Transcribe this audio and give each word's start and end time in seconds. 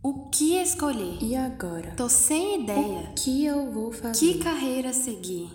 O 0.00 0.28
que 0.30 0.62
escolher? 0.62 1.18
E 1.20 1.34
agora? 1.34 1.90
Tô 1.96 2.08
sem 2.08 2.62
ideia. 2.62 3.10
O 3.10 3.14
que 3.14 3.44
eu 3.44 3.68
vou 3.68 3.90
fazer? 3.90 4.16
Que 4.16 4.38
carreira 4.38 4.92
seguir? 4.92 5.50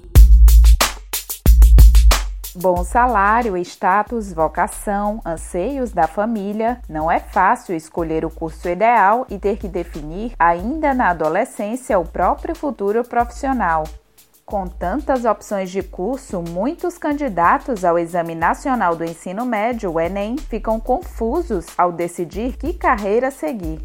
Bom 2.54 2.84
salário, 2.84 3.56
status, 3.56 4.34
vocação, 4.34 5.22
anseios 5.26 5.94
da 5.94 6.08
família. 6.08 6.82
Não 6.90 7.10
é 7.10 7.22
fácil 7.22 7.74
escolher 7.74 8.26
o 8.26 8.30
curso 8.30 8.68
ideal 8.68 9.26
e 9.30 9.40
ter 9.40 9.58
que 9.58 9.70
definir, 9.70 10.34
ainda 10.38 10.94
na 10.94 11.12
adolescência, 11.12 11.98
o 11.98 12.06
próprio 12.06 12.54
futuro 12.54 13.02
profissional. 13.02 13.86
Com 14.46 14.68
tantas 14.68 15.24
opções 15.24 15.72
de 15.72 15.82
curso, 15.82 16.42
muitos 16.42 16.98
candidatos 16.98 17.86
ao 17.86 17.98
Exame 17.98 18.36
Nacional 18.36 18.94
do 18.94 19.06
Ensino 19.06 19.46
Médio, 19.46 19.94
o 19.94 20.00
Enem, 20.02 20.38
ficam 20.38 20.82
confusos 20.82 21.66
ao 21.78 21.94
decidir 21.94 22.58
que 22.58 22.74
carreira 22.74 23.32
seguir. 23.32 23.80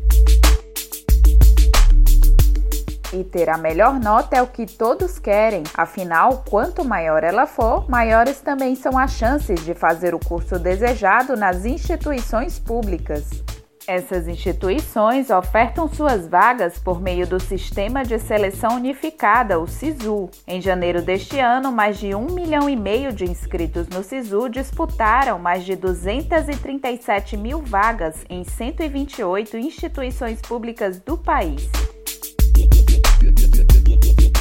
E 3.13 3.25
ter 3.25 3.49
a 3.49 3.57
melhor 3.57 3.99
nota 3.99 4.37
é 4.37 4.43
o 4.43 4.47
que 4.47 4.67
todos 4.67 5.19
querem, 5.19 5.63
afinal, 5.75 6.45
quanto 6.49 6.85
maior 6.85 7.25
ela 7.25 7.47
for, 7.47 7.89
maiores 7.89 8.41
também 8.41 8.75
são 8.75 8.99
as 8.99 9.13
chances 9.13 9.65
de 9.65 9.75
fazer 9.75 10.15
o 10.15 10.19
curso 10.19 10.59
desejado 10.59 11.35
nas 11.35 11.65
instituições 11.65 12.59
públicas. 12.59 13.43
Essas 13.87 14.29
instituições 14.29 15.31
ofertam 15.31 15.89
suas 15.89 16.29
vagas 16.29 16.79
por 16.79 17.01
meio 17.01 17.27
do 17.27 17.41
Sistema 17.41 18.05
de 18.05 18.19
Seleção 18.19 18.77
Unificada, 18.77 19.59
o 19.59 19.67
SISU. 19.67 20.29
Em 20.47 20.61
janeiro 20.61 21.01
deste 21.01 21.41
ano, 21.41 21.73
mais 21.73 21.97
de 21.97 22.15
um 22.15 22.27
milhão 22.27 22.69
e 22.69 22.77
meio 22.77 23.11
de 23.11 23.25
inscritos 23.25 23.89
no 23.89 24.05
SISU 24.05 24.51
disputaram 24.51 25.39
mais 25.39 25.65
de 25.65 25.75
237 25.75 27.39
mil 27.39 27.63
vagas 27.63 28.27
em 28.29 28.45
128 28.45 29.57
instituições 29.57 30.43
públicas 30.43 31.01
do 31.01 31.17
país. 31.17 31.67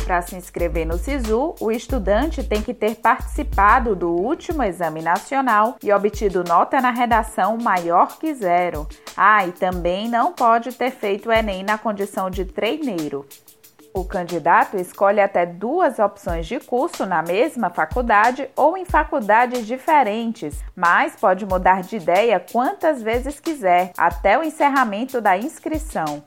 Para 0.07 0.21
se 0.21 0.37
inscrever 0.37 0.87
no 0.87 0.97
SISU, 0.97 1.53
o 1.59 1.69
estudante 1.69 2.41
tem 2.41 2.61
que 2.61 2.73
ter 2.73 2.95
participado 2.95 3.93
do 3.93 4.09
último 4.09 4.63
exame 4.63 5.01
nacional 5.01 5.75
e 5.83 5.91
obtido 5.91 6.45
nota 6.45 6.79
na 6.79 6.91
redação 6.91 7.57
maior 7.57 8.17
que 8.17 8.33
zero. 8.33 8.87
Ah, 9.17 9.45
e 9.45 9.51
também 9.51 10.07
não 10.07 10.31
pode 10.31 10.71
ter 10.71 10.91
feito 10.91 11.27
o 11.27 11.31
Enem 11.33 11.61
na 11.61 11.77
condição 11.77 12.29
de 12.29 12.45
treineiro. 12.45 13.25
O 13.93 14.05
candidato 14.05 14.77
escolhe 14.77 15.19
até 15.19 15.45
duas 15.45 15.99
opções 15.99 16.45
de 16.45 16.57
curso 16.57 17.05
na 17.05 17.21
mesma 17.21 17.69
faculdade 17.69 18.47
ou 18.55 18.77
em 18.77 18.85
faculdades 18.85 19.67
diferentes, 19.67 20.63
mas 20.73 21.17
pode 21.17 21.45
mudar 21.45 21.81
de 21.81 21.97
ideia 21.97 22.39
quantas 22.39 23.03
vezes 23.03 23.41
quiser, 23.41 23.91
até 23.97 24.39
o 24.39 24.43
encerramento 24.43 25.19
da 25.19 25.37
inscrição. 25.37 26.23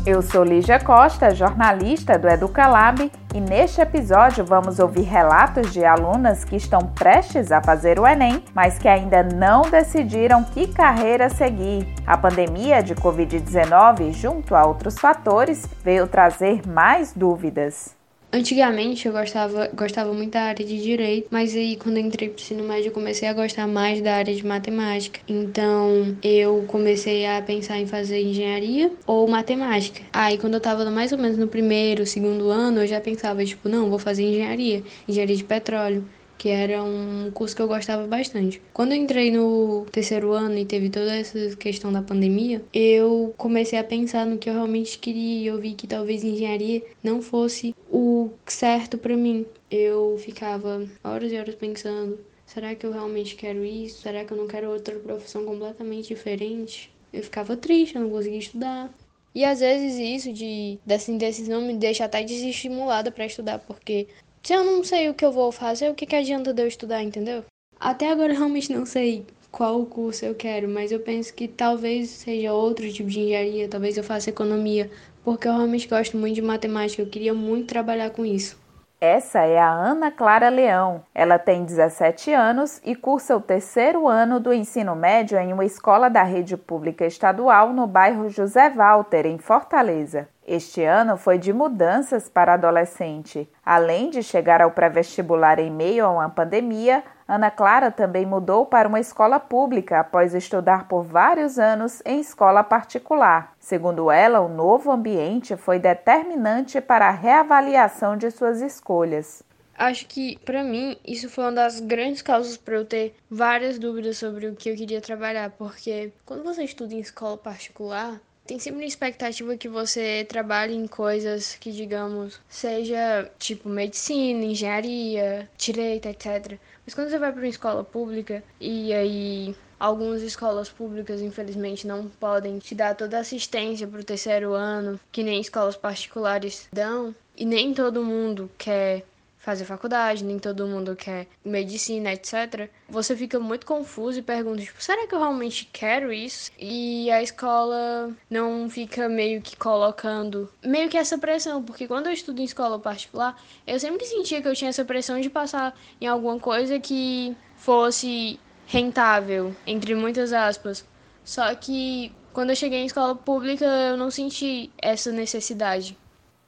Eu 0.05 0.21
sou 0.21 0.43
Lígia 0.43 0.81
Costa, 0.81 1.33
jornalista 1.33 2.19
do 2.19 2.27
Educalab, 2.27 3.09
neste 3.41 3.81
episódio 3.81 4.44
vamos 4.44 4.78
ouvir 4.78 5.03
relatos 5.03 5.72
de 5.72 5.84
alunas 5.84 6.44
que 6.44 6.56
estão 6.56 6.81
prestes 6.81 7.50
a 7.50 7.60
fazer 7.60 7.99
o 7.99 8.06
Enem, 8.06 8.43
mas 8.54 8.78
que 8.78 8.88
ainda 8.88 9.22
não 9.22 9.62
decidiram 9.62 10.44
que 10.44 10.69
carreira 10.69 11.28
seguir. 11.28 11.93
A 12.06 12.16
pandemia 12.16 12.82
de 12.82 12.94
Covid-19, 12.94 14.12
junto 14.12 14.54
a 14.54 14.65
outros 14.65 14.99
fatores, 14.99 15.66
veio 15.82 16.06
trazer 16.06 16.62
mais 16.66 17.12
dúvidas. 17.12 17.98
Antigamente 18.31 19.06
eu 19.06 19.12
gostava, 19.12 19.69
gostava 19.69 20.12
muito 20.12 20.33
da 20.33 20.43
área 20.43 20.65
de 20.65 20.83
direito, 20.83 21.28
mas 21.31 21.56
aí 21.56 21.77
quando 21.77 21.97
eu 21.97 22.05
entrei 22.05 22.28
pro 22.28 22.39
ensino 22.39 22.62
médio 22.62 22.89
eu 22.89 22.93
comecei 22.93 23.27
a 23.27 23.33
gostar 23.33 23.66
mais 23.66 24.03
da 24.03 24.16
área 24.16 24.34
de 24.34 24.44
matemática. 24.47 25.19
Então 25.27 26.15
eu 26.22 26.62
comecei 26.69 27.25
a 27.25 27.41
pensar 27.41 27.78
em 27.78 27.87
fazer 27.87 28.21
engenharia 28.21 28.93
ou 29.06 29.27
matemática. 29.27 30.03
Aí 30.12 30.37
quando 30.37 30.55
eu 30.55 30.61
tava 30.61 30.84
mais 30.91 31.11
ou 31.11 31.17
menos 31.19 31.38
no 31.38 31.49
primeiro, 31.49 32.05
segundo 32.05 32.50
ano, 32.50 32.81
eu 32.81 32.87
já 32.87 33.00
pensava, 33.00 33.43
tipo, 33.47 33.67
não, 33.67 33.88
vou 33.88 33.99
fazer 33.99 34.25
engenharia, 34.25 34.83
engenharia 35.09 35.37
de 35.37 35.44
petróleo 35.44 36.05
que 36.38 36.49
era 36.49 36.82
um 36.82 37.31
curso 37.32 37.54
que 37.54 37.60
eu 37.60 37.66
gostava 37.66 38.06
bastante. 38.06 38.62
Quando 38.72 38.93
eu 38.93 38.99
entrei 38.99 39.31
no 39.31 39.84
terceiro 39.91 40.32
ano 40.32 40.56
e 40.56 40.65
teve 40.65 40.88
toda 40.88 41.15
essa 41.15 41.56
questão 41.56 41.93
da 41.93 42.00
pandemia, 42.00 42.65
eu 42.72 43.34
comecei 43.37 43.78
a 43.78 43.84
pensar 43.84 44.25
no 44.25 44.38
que 44.38 44.49
eu 44.49 44.54
realmente 44.54 44.99
queria 44.99 45.43
e 45.43 45.47
eu 45.47 45.59
vi 45.59 45.75
que 45.75 45.87
talvez 45.87 46.22
engenharia 46.22 46.82
não 47.03 47.21
fosse 47.21 47.75
o 47.91 48.31
certo 48.47 48.97
para 48.97 49.16
mim. 49.16 49.44
Eu 49.69 50.16
ficava 50.19 50.87
horas 51.03 51.32
e 51.32 51.37
horas 51.37 51.56
pensando: 51.56 52.19
será 52.47 52.75
que 52.75 52.87
eu 52.87 52.93
realmente 52.93 53.34
quero 53.34 53.65
isso? 53.65 54.03
Será 54.03 54.25
que 54.25 54.32
eu 54.32 54.37
não 54.37 54.47
quero 54.47 54.70
outra 54.70 54.94
profissão 54.99 55.44
completamente 55.44 56.09
diferente? 56.09 56.91
Eu 57.12 57.22
ficava 57.22 57.56
triste, 57.56 57.97
eu 57.97 58.03
não 58.03 58.10
conseguia 58.10 58.38
estudar. 58.38 58.94
E 59.34 59.44
às 59.44 59.60
vezes 59.60 59.99
isso 59.99 60.32
de 60.32 60.78
dessa 60.84 61.10
indecisão 61.10 61.60
me 61.60 61.75
deixa 61.75 62.05
até 62.05 62.22
desestimulada 62.22 63.10
para 63.10 63.26
estudar, 63.26 63.59
porque 63.60 64.09
se 64.43 64.53
eu 64.53 64.65
não 64.65 64.82
sei 64.82 65.09
o 65.09 65.15
que 65.15 65.25
eu 65.25 65.32
vou 65.32 65.53
fazer, 65.53 65.91
o 65.91 65.94
que, 65.94 66.06
que 66.06 66.16
adianta 66.16 66.53
de 66.53 66.62
eu 66.62 66.66
estudar, 66.66 67.03
entendeu? 67.03 67.44
Até 67.78 68.10
agora 68.10 68.32
eu 68.32 68.37
realmente 68.37 68.72
não 68.72 68.87
sei 68.87 69.26
qual 69.50 69.84
curso 69.87 70.25
eu 70.25 70.34
quero, 70.34 70.69
mas 70.69 70.93
eu 70.93 71.00
penso 71.00 71.32
que 71.34 71.49
talvez 71.49 72.10
seja 72.10 72.53
outro 72.53 72.91
tipo 72.93 73.09
de 73.09 73.21
engenharia, 73.21 73.69
talvez 73.69 73.97
eu 73.97 74.04
faça 74.04 74.31
economia, 74.31 74.91
porque 75.25 75.47
eu 75.47 75.53
realmente 75.53 75.88
gosto 75.88 76.16
muito 76.16 76.34
de 76.34 76.43
matemática, 76.43 77.03
eu 77.03 77.09
queria 77.09 77.34
muito 77.34 77.66
trabalhar 77.66 78.10
com 78.10 78.25
isso. 78.25 78.59
Essa 79.00 79.44
é 79.44 79.56
a 79.56 79.71
Ana 79.71 80.10
Clara 80.10 80.49
Leão. 80.49 81.05
Ela 81.15 81.38
tem 81.38 81.65
17 81.65 82.32
anos 82.32 82.81
e 82.84 82.97
cursa 82.97 83.37
o 83.37 83.41
terceiro 83.41 84.09
ano 84.09 84.41
do 84.41 84.53
ensino 84.53 84.97
médio 84.97 85.38
em 85.38 85.53
uma 85.53 85.65
escola 85.65 86.09
da 86.09 86.25
rede 86.25 86.56
pública 86.56 87.06
estadual 87.06 87.72
no 87.72 87.87
bairro 87.87 88.28
José 88.28 88.69
Walter, 88.70 89.25
em 89.25 89.38
Fortaleza. 89.38 90.28
Este 90.51 90.83
ano 90.83 91.19
foi 91.19 91.37
de 91.37 91.53
mudanças 91.53 92.27
para 92.27 92.55
adolescente. 92.55 93.47
Além 93.63 94.09
de 94.09 94.23
chegar 94.23 94.63
ao 94.63 94.71
pré-vestibular 94.71 95.59
em 95.59 95.71
meio 95.71 96.07
a 96.07 96.11
uma 96.11 96.31
pandemia, 96.31 97.05
Ana 97.29 97.51
Clara 97.51 97.91
também 97.91 98.25
mudou 98.25 98.65
para 98.65 98.89
uma 98.89 98.99
escola 98.99 99.39
pública 99.39 100.01
após 100.01 100.33
estudar 100.33 100.89
por 100.89 101.03
vários 101.03 101.59
anos 101.59 102.01
em 102.03 102.19
escola 102.21 102.65
particular. 102.65 103.53
Segundo 103.61 104.11
ela, 104.11 104.41
o 104.41 104.49
novo 104.49 104.91
ambiente 104.91 105.55
foi 105.55 105.79
determinante 105.79 106.81
para 106.81 107.09
a 107.09 107.13
reavaliação 107.13 108.17
de 108.17 108.31
suas 108.31 108.63
escolhas. 108.63 109.43
Acho 109.77 110.07
que, 110.07 110.39
para 110.47 110.65
mim, 110.65 110.97
isso 111.07 111.29
foi 111.29 111.45
uma 111.45 111.53
das 111.53 111.79
grandes 111.79 112.23
causas 112.23 112.57
para 112.57 112.75
eu 112.75 112.87
ter 112.87 113.15
várias 113.31 113.79
dúvidas 113.79 114.17
sobre 114.17 114.47
o 114.47 114.57
que 114.57 114.71
eu 114.71 114.75
queria 114.75 115.01
trabalhar, 115.03 115.51
porque 115.51 116.11
quando 116.25 116.43
você 116.43 116.65
estuda 116.65 116.95
em 116.95 117.01
escola 117.01 117.37
particular, 117.37 118.19
tem 118.49 118.59
sempre 118.59 118.83
a 118.83 118.87
expectativa 118.87 119.59
que 119.59 119.69
você 119.69 120.25
trabalhe 120.27 120.75
em 120.75 120.87
coisas 120.87 121.55
que, 121.61 121.71
digamos, 121.71 122.41
seja 122.49 123.31
tipo 123.39 123.69
medicina, 123.69 124.43
engenharia, 124.43 125.47
direito, 125.59 126.06
etc. 126.09 126.59
Mas 126.87 126.95
quando 126.95 127.11
você 127.11 127.19
vai 127.19 127.31
para 127.31 127.43
uma 127.43 127.47
escola 127.47 127.85
pública 127.85 128.43
e 128.59 128.91
aí 128.95 129.55
algumas 129.79 130.23
escolas 130.23 130.71
públicas, 130.71 131.21
infelizmente, 131.21 131.87
não 131.87 132.09
podem 132.09 132.59
te 132.59 132.75
dar 132.75 132.97
toda 132.97 133.19
a 133.19 133.21
assistência 133.21 133.87
para 133.87 134.00
o 134.00 134.05
terceiro 134.05 134.55
ano, 134.55 134.99
que 135.12 135.23
nem 135.23 135.43
escolas 135.43 135.77
particulares 135.77 136.69
dão, 136.73 137.15
e 137.37 137.44
nem 137.44 137.75
todo 137.75 138.03
mundo 138.03 138.51
quer 138.56 139.05
fazer 139.38 139.64
faculdade, 139.64 140.25
nem 140.25 140.38
todo 140.38 140.67
mundo 140.67 140.94
quer 140.96 141.26
medicina, 141.44 142.12
etc. 142.12 142.69
Você 142.88 143.17
fica 143.17 143.38
muito 143.38 143.64
confuso 143.64 144.19
e 144.19 144.23
pergunta, 144.23 144.62
tipo, 144.62 144.82
será 144.82 145.06
que 145.06 145.14
eu 145.14 145.19
realmente 145.19 145.69
quero 145.73 146.12
isso? 146.12 146.50
E 146.58 147.11
a 147.11 147.23
escola 147.23 148.11
não 148.29 148.69
fica 148.69 149.08
meio 149.08 149.40
que 149.40 149.56
colocando 149.56 150.50
meio 150.64 150.88
que 150.88 150.96
essa 150.96 151.17
pressão, 151.17 151.62
porque 151.62 151.87
quando 151.87 152.06
eu 152.06 152.12
estudo 152.12 152.40
em 152.40 152.44
escola 152.44 152.79
particular, 152.79 153.40
eu 153.67 153.79
sempre 153.79 154.05
sentia 154.05 154.43
que 154.43 154.49
eu 154.49 154.55
tinha 154.55 154.70
essa 154.70 154.85
pressão 154.85 155.20
de 155.20 155.31
passar 155.31 155.75
em 156.00 156.06
alguma 156.06 156.38
coisa 156.38 156.79
que 156.79 157.37
fosse 157.56 158.38
rentável, 158.67 159.55
entre 159.67 159.94
muitas 159.94 160.32
aspas. 160.32 160.84
Só 161.25 161.55
que 161.55 162.12
quando 162.32 162.50
eu 162.50 162.56
cheguei 162.56 162.81
em 162.81 162.87
escola 162.87 163.14
pública, 163.14 163.64
eu 163.64 163.96
não 163.96 164.11
senti 164.11 164.70
essa 164.81 165.11
necessidade. 165.11 165.96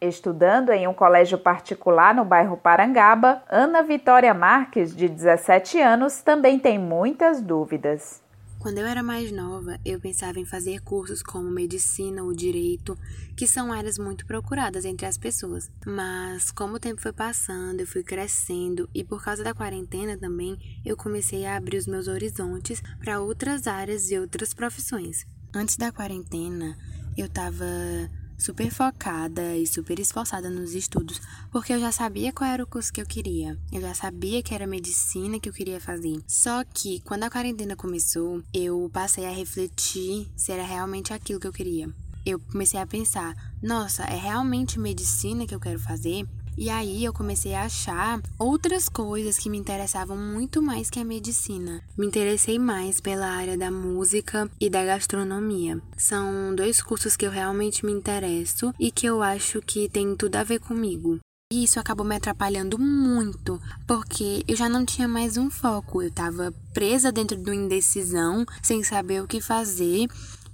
Estudando 0.01 0.71
em 0.71 0.89
um 0.89 0.95
colégio 0.95 1.37
particular 1.37 2.15
no 2.15 2.25
bairro 2.25 2.57
Parangaba, 2.57 3.43
Ana 3.51 3.83
Vitória 3.83 4.33
Marques, 4.33 4.97
de 4.97 5.09
17 5.09 5.79
anos, 5.79 6.23
também 6.23 6.59
tem 6.59 6.79
muitas 6.79 7.43
dúvidas. 7.43 8.23
Quando 8.61 8.77
eu 8.77 8.87
era 8.87 9.03
mais 9.03 9.33
nova, 9.33 9.79
eu 9.87 9.99
pensava 9.99 10.39
em 10.39 10.45
fazer 10.45 10.81
cursos 10.81 11.23
como 11.23 11.51
medicina 11.51 12.23
ou 12.23 12.35
direito, 12.35 12.97
que 13.35 13.47
são 13.47 13.73
áreas 13.73 13.99
muito 13.99 14.27
procuradas 14.27 14.85
entre 14.85 15.07
as 15.07 15.17
pessoas. 15.17 15.71
Mas 15.87 16.51
como 16.51 16.75
o 16.75 16.79
tempo 16.79 17.01
foi 17.01 17.13
passando, 17.13 17.81
eu 17.81 17.87
fui 17.87 18.03
crescendo 18.03 18.87
e 18.95 19.03
por 19.03 19.25
causa 19.25 19.43
da 19.43 19.55
quarentena 19.55 20.17
também, 20.19 20.59
eu 20.85 20.95
comecei 20.95 21.47
a 21.47 21.57
abrir 21.57 21.79
os 21.79 21.87
meus 21.87 22.07
horizontes 22.07 22.83
para 23.03 23.19
outras 23.19 23.67
áreas 23.67 24.11
e 24.11 24.19
outras 24.19 24.53
profissões. 24.53 25.27
Antes 25.55 25.79
da 25.79 25.91
quarentena, 25.91 26.77
eu 27.17 27.27
estava 27.27 27.65
super 28.41 28.71
focada 28.71 29.57
e 29.57 29.67
super 29.67 30.01
esforçada 30.01 30.49
nos 30.49 30.75
estudos, 30.75 31.21
porque 31.53 31.73
eu 31.73 31.79
já 31.79 31.93
sabia 31.93 32.33
qual 32.33 32.51
era 32.51 32.65
o 32.65 32.67
curso 32.67 32.93
que 32.93 33.01
eu 33.01 33.07
queria. 33.07 33.59
Eu 33.71 33.81
já 33.81 33.95
sabia 33.95 34.43
que 34.43 34.55
era 34.55 34.67
medicina 34.67 35.39
que 35.39 35.49
eu 35.49 35.53
queria 35.53 35.81
fazer. 35.81 36.19
Só 36.27 36.65
que 36.65 37.01
quando 37.01 37.25
a 37.25 37.31
quarentena 37.31 37.77
começou, 37.77 38.43
eu 38.53 38.91
passei 38.93 39.27
a 39.27 39.31
refletir 39.31 40.27
se 40.35 40.51
era 40.51 40.65
realmente 40.65 41.13
aquilo 41.13 41.39
que 41.39 41.47
eu 41.47 41.53
queria. 41.53 41.89
Eu 42.25 42.39
comecei 42.39 42.81
a 42.81 42.87
pensar: 42.87 43.35
nossa, 43.63 44.05
é 44.05 44.17
realmente 44.17 44.79
medicina 44.79 45.47
que 45.47 45.55
eu 45.55 45.61
quero 45.61 45.79
fazer? 45.79 46.27
E 46.57 46.69
aí 46.69 47.05
eu 47.05 47.13
comecei 47.13 47.55
a 47.55 47.65
achar 47.65 48.21
outras 48.39 48.89
coisas 48.89 49.39
que 49.39 49.49
me 49.49 49.59
interessavam 49.59 50.17
muito 50.17 50.61
mais 50.61 50.91
que 50.91 51.01
a 51.01 51.05
medicina. 51.05 51.83
Me 51.97 52.07
interessei 52.07 52.59
mais 52.59 53.01
pela 53.01 53.27
área 53.27 53.57
da 53.57 53.71
música 53.71 54.51
e 54.61 54.69
da 54.69 54.85
gastronomia. 54.85 55.81
São 55.97 56.55
dois 56.55 56.83
cursos 56.83 57.17
que 57.17 57.27
eu 57.27 57.31
realmente 57.31 57.85
me 57.85 57.93
interesso 57.93 58.75
e 58.79 58.91
que 58.91 59.07
eu 59.07 59.23
acho 59.23 59.61
que 59.63 59.89
tem 59.89 60.15
tudo 60.17 60.37
a 60.37 60.45
ver 60.45 60.61
comigo. 60.61 61.19
E 61.53 61.65
isso 61.65 61.81
acabou 61.81 62.07
me 62.07 62.15
atrapalhando 62.15 62.79
muito, 62.79 63.61
porque 63.85 64.45
eu 64.47 64.55
já 64.55 64.69
não 64.69 64.87
tinha 64.87 65.09
mais 65.09 65.37
um 65.37 65.51
foco, 65.51 66.01
eu 66.01 66.09
tava 66.09 66.55
presa 66.73 67.11
dentro 67.11 67.37
de 67.37 67.43
uma 67.43 67.57
indecisão, 67.57 68.47
sem 68.63 68.85
saber 68.85 69.21
o 69.21 69.27
que 69.27 69.41
fazer, 69.41 70.07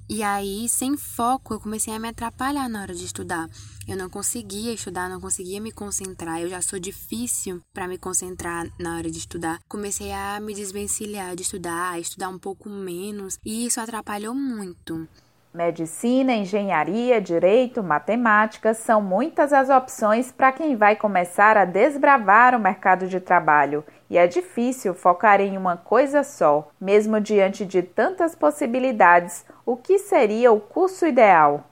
e 0.09 0.23
aí, 0.23 0.69
sem 0.69 0.97
foco, 0.97 1.55
eu 1.55 1.61
comecei 1.61 1.93
a 1.93 1.99
me 1.99 2.09
atrapalhar 2.09 2.69
na 2.69 2.83
hora 2.83 2.95
de 2.95 3.05
estudar. 3.05 3.49
Eu 3.89 3.97
não 3.97 4.09
conseguia 4.09 4.73
estudar, 4.73 5.09
não 5.09 5.21
conseguia 5.21 5.61
me 5.61 5.73
concentrar. 5.73 6.41
Eu 6.41 6.49
já 6.49 6.63
sou 6.63 6.79
difícil 6.79 7.61
para 7.73 7.89
me 7.89 7.99
concentrar 7.99 8.71
na 8.79 8.97
hora 8.97 9.11
de 9.11 9.19
estudar. 9.19 9.59
Comecei 9.69 10.13
a 10.13 10.39
me 10.41 10.55
desvencilhar 10.55 11.35
de 11.35 11.43
estudar, 11.43 11.93
a 11.93 12.01
estudar 12.01 12.29
um 12.29 12.39
pouco 12.39 12.69
menos, 12.69 13.39
e 13.45 13.67
isso 13.67 13.81
atrapalhou 13.81 14.35
muito. 14.35 15.09
Medicina, 15.57 16.35
engenharia, 16.35 17.19
direito, 17.19 17.83
matemática 17.83 18.75
são 18.75 19.01
muitas 19.01 19.55
as 19.55 19.71
opções 19.71 20.31
para 20.31 20.53
quem 20.53 20.77
vai 20.77 20.95
começar 20.95 21.57
a 21.57 21.65
desbravar 21.65 22.55
o 22.55 22.61
mercado 22.61 23.09
de 23.09 23.21
trabalho. 23.21 23.83
E 24.11 24.19
é 24.19 24.27
difícil 24.27 24.93
focar 24.93 25.41
em 25.41 25.57
uma 25.57 25.75
coisa 25.75 26.23
só, 26.23 26.69
mesmo 26.79 27.19
diante 27.19 27.65
de 27.65 27.81
tantas 27.81 28.35
possibilidades. 28.35 29.47
O 29.65 29.79
que 29.79 29.99
seria 29.99 30.53
o 30.53 30.61
curso 30.61 31.07
ideal? 31.07 31.65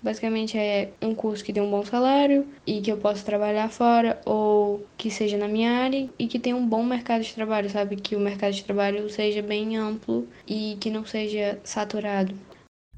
Basicamente 0.00 0.56
é 0.56 0.90
um 1.02 1.12
curso 1.12 1.42
que 1.42 1.52
tem 1.52 1.62
um 1.62 1.70
bom 1.70 1.84
salário 1.84 2.46
e 2.64 2.80
que 2.80 2.92
eu 2.92 2.98
possa 2.98 3.24
trabalhar 3.24 3.68
fora 3.68 4.20
ou 4.24 4.86
que 4.96 5.10
seja 5.10 5.36
na 5.36 5.48
minha 5.48 5.72
área 5.72 6.08
e 6.16 6.28
que 6.28 6.38
tenha 6.38 6.54
um 6.54 6.64
bom 6.64 6.84
mercado 6.84 7.22
de 7.22 7.34
trabalho, 7.34 7.68
sabe? 7.68 7.96
Que 7.96 8.14
o 8.14 8.20
mercado 8.20 8.52
de 8.52 8.62
trabalho 8.62 9.10
seja 9.10 9.42
bem 9.42 9.76
amplo 9.76 10.28
e 10.46 10.76
que 10.78 10.88
não 10.88 11.04
seja 11.04 11.58
saturado. 11.64 12.32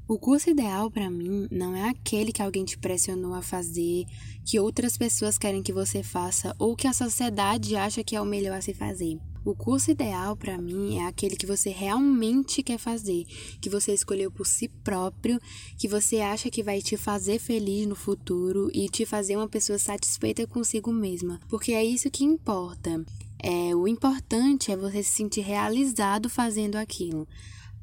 O 0.09 0.17
curso 0.17 0.49
ideal 0.49 0.89
para 0.89 1.09
mim 1.09 1.49
não 1.51 1.75
é 1.75 1.89
aquele 1.89 2.31
que 2.31 2.41
alguém 2.41 2.63
te 2.63 2.77
pressionou 2.77 3.33
a 3.33 3.41
fazer, 3.41 4.05
que 4.45 4.57
outras 4.57 4.97
pessoas 4.97 5.37
querem 5.37 5.61
que 5.61 5.73
você 5.73 6.01
faça 6.01 6.55
ou 6.57 6.77
que 6.77 6.87
a 6.87 6.93
sociedade 6.93 7.75
acha 7.75 8.01
que 8.01 8.15
é 8.15 8.21
o 8.21 8.25
melhor 8.25 8.57
a 8.57 8.61
se 8.61 8.73
fazer. 8.73 9.19
O 9.43 9.53
curso 9.53 9.91
ideal 9.91 10.37
para 10.37 10.57
mim 10.57 10.97
é 10.97 11.07
aquele 11.07 11.35
que 11.35 11.45
você 11.45 11.71
realmente 11.71 12.63
quer 12.63 12.77
fazer, 12.77 13.25
que 13.59 13.69
você 13.69 13.93
escolheu 13.93 14.31
por 14.31 14.47
si 14.47 14.69
próprio, 14.69 15.41
que 15.77 15.89
você 15.89 16.21
acha 16.21 16.49
que 16.49 16.63
vai 16.63 16.81
te 16.81 16.95
fazer 16.95 17.37
feliz 17.37 17.85
no 17.85 17.95
futuro 17.95 18.71
e 18.73 18.87
te 18.87 19.05
fazer 19.05 19.35
uma 19.35 19.49
pessoa 19.49 19.77
satisfeita 19.77 20.47
consigo 20.47 20.89
mesma, 20.89 21.37
porque 21.49 21.73
é 21.73 21.83
isso 21.83 22.09
que 22.09 22.23
importa. 22.23 23.05
É, 23.39 23.75
o 23.75 23.89
importante 23.89 24.71
é 24.71 24.77
você 24.77 25.03
se 25.03 25.11
sentir 25.11 25.41
realizado 25.41 26.29
fazendo 26.29 26.77
aquilo. 26.77 27.27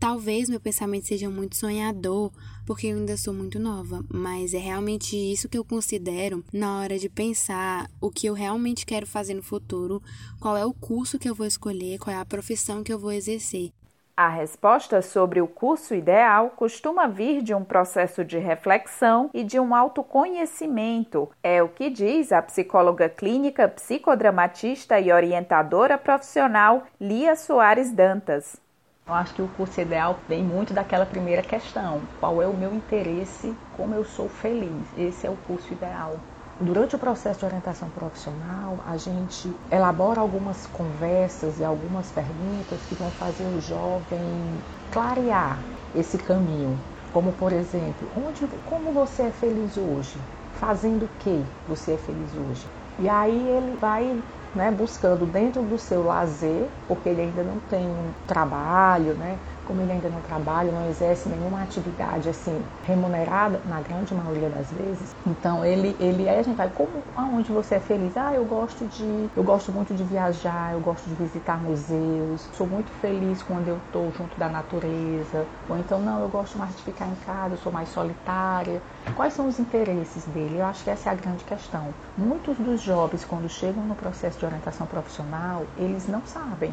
Talvez 0.04 0.50
meu 0.50 0.60
pensamento 0.60 1.06
seja 1.06 1.30
muito 1.30 1.56
sonhador, 1.56 2.30
porque 2.66 2.88
eu 2.88 2.98
ainda 2.98 3.16
sou 3.16 3.32
muito 3.32 3.58
nova, 3.58 4.04
mas 4.12 4.52
é 4.52 4.58
realmente 4.58 5.16
isso 5.16 5.48
que 5.48 5.56
eu 5.56 5.64
considero 5.64 6.44
na 6.52 6.78
hora 6.78 6.98
de 6.98 7.08
pensar 7.08 7.86
o 8.02 8.10
que 8.10 8.26
eu 8.26 8.34
realmente 8.34 8.84
quero 8.84 9.06
fazer 9.06 9.32
no 9.32 9.42
futuro, 9.42 10.02
qual 10.38 10.58
é 10.58 10.64
o 10.66 10.74
curso 10.74 11.18
que 11.18 11.26
eu 11.26 11.34
vou 11.34 11.46
escolher, 11.46 11.98
qual 11.98 12.14
é 12.14 12.20
a 12.20 12.24
profissão 12.26 12.84
que 12.84 12.92
eu 12.92 12.98
vou 12.98 13.12
exercer. 13.12 13.70
A 14.14 14.28
resposta 14.28 15.00
sobre 15.00 15.40
o 15.40 15.48
curso 15.48 15.94
ideal 15.94 16.50
costuma 16.50 17.06
vir 17.06 17.40
de 17.40 17.54
um 17.54 17.64
processo 17.64 18.22
de 18.22 18.36
reflexão 18.36 19.30
e 19.32 19.42
de 19.42 19.58
um 19.58 19.74
autoconhecimento. 19.74 21.30
É 21.42 21.62
o 21.62 21.68
que 21.70 21.88
diz 21.88 22.30
a 22.30 22.42
psicóloga 22.42 23.08
clínica, 23.08 23.66
psicodramatista 23.68 25.00
e 25.00 25.10
orientadora 25.10 25.96
profissional 25.96 26.84
Lia 27.00 27.34
Soares 27.36 27.90
Dantas. 27.90 28.62
Eu 29.06 29.12
acho 29.12 29.34
que 29.34 29.42
o 29.42 29.48
curso 29.48 29.78
ideal 29.82 30.18
vem 30.26 30.42
muito 30.42 30.72
daquela 30.72 31.04
primeira 31.04 31.42
questão: 31.42 32.00
qual 32.18 32.40
é 32.40 32.46
o 32.46 32.56
meu 32.56 32.72
interesse, 32.72 33.54
como 33.76 33.94
eu 33.94 34.02
sou 34.02 34.30
feliz. 34.30 34.86
Esse 34.96 35.26
é 35.26 35.30
o 35.30 35.36
curso 35.36 35.74
ideal. 35.74 36.14
Durante 36.58 36.96
o 36.96 36.98
processo 36.98 37.40
de 37.40 37.44
orientação 37.44 37.90
profissional, 37.90 38.78
a 38.86 38.96
gente 38.96 39.54
elabora 39.70 40.20
algumas 40.20 40.66
conversas 40.66 41.58
e 41.58 41.64
algumas 41.64 42.10
perguntas 42.10 42.86
que 42.86 42.94
vão 42.94 43.10
fazer 43.10 43.44
o 43.44 43.60
jovem 43.60 44.62
clarear 44.90 45.58
esse 45.94 46.16
caminho. 46.16 46.80
Como, 47.12 47.32
por 47.32 47.52
exemplo, 47.52 48.08
onde, 48.16 48.46
como 48.64 48.92
você 48.92 49.24
é 49.24 49.30
feliz 49.30 49.76
hoje? 49.76 50.18
Fazendo 50.52 51.04
o 51.04 51.08
que 51.18 51.44
você 51.66 51.92
é 51.92 51.98
feliz 51.98 52.34
hoje? 52.34 52.66
E 52.98 53.08
aí 53.08 53.48
ele 53.48 53.76
vai 53.76 54.22
né, 54.54 54.70
buscando 54.70 55.26
dentro 55.26 55.62
do 55.62 55.78
seu 55.78 56.02
lazer, 56.02 56.70
porque 56.86 57.08
ele 57.08 57.22
ainda 57.22 57.42
não 57.42 57.58
tem 57.60 57.88
um 57.88 58.14
trabalho, 58.26 59.14
né, 59.14 59.40
como 59.64 59.81
ele 59.81 59.93
ainda 59.93 60.08
não 60.08 60.20
trabalha, 60.20 60.70
não 60.70 60.88
exerce 60.88 61.28
nenhuma 61.28 61.62
atividade 61.62 62.28
assim 62.28 62.61
remunerada, 62.87 63.61
na 63.66 63.81
grande 63.81 64.14
maioria 64.14 64.49
das 64.50 64.70
vezes. 64.70 65.14
Então 65.26 65.64
ele 65.64 65.96
ele 65.99 66.28
aí 66.28 66.38
a 66.38 66.43
gente 66.43 66.56
vai 66.56 66.69
como 66.70 67.02
aonde 67.16 67.50
você 67.52 67.76
é 67.76 67.81
feliz? 67.81 68.16
Ah, 68.16 68.32
eu 68.34 68.44
gosto 68.44 68.87
de 68.87 69.31
eu 69.34 69.43
gosto 69.43 69.73
muito 69.73 69.94
de 69.94 70.04
viajar, 70.04 70.73
eu 70.73 70.80
gosto 70.80 71.09
de 71.09 71.14
visitar 71.14 71.61
museus, 71.62 72.49
sou 72.52 72.66
muito 72.66 72.90
feliz 73.00 73.42
quando 73.42 73.68
eu 73.68 73.76
estou 73.78 74.12
junto 74.12 74.38
da 74.38 74.49
natureza. 74.49 75.47
Ou 75.68 75.78
então 75.78 76.00
não, 76.00 76.21
eu 76.21 76.28
gosto 76.28 76.59
mais 76.59 76.76
de 76.76 76.83
ficar 76.83 77.06
em 77.06 77.16
casa, 77.16 77.54
eu 77.54 77.59
sou 77.59 77.73
mais 77.73 77.88
solitária. 77.88 78.80
Quais 79.14 79.33
são 79.33 79.47
os 79.47 79.59
interesses 79.59 80.25
dele? 80.25 80.59
Eu 80.59 80.66
acho 80.66 80.85
que 80.85 80.90
essa 80.90 81.09
é 81.09 81.12
a 81.12 81.16
grande 81.16 81.44
questão. 81.44 81.94
Muitos 82.16 82.56
dos 82.59 82.80
jovens 82.80 83.25
quando 83.25 83.49
chegam 83.49 83.85
no 83.85 83.94
processo 83.94 84.38
de 84.38 84.44
orientação 84.47 84.87
profissional, 84.87 85.64
eles 85.76 86.06
não 86.06 86.25
sabem 86.26 86.73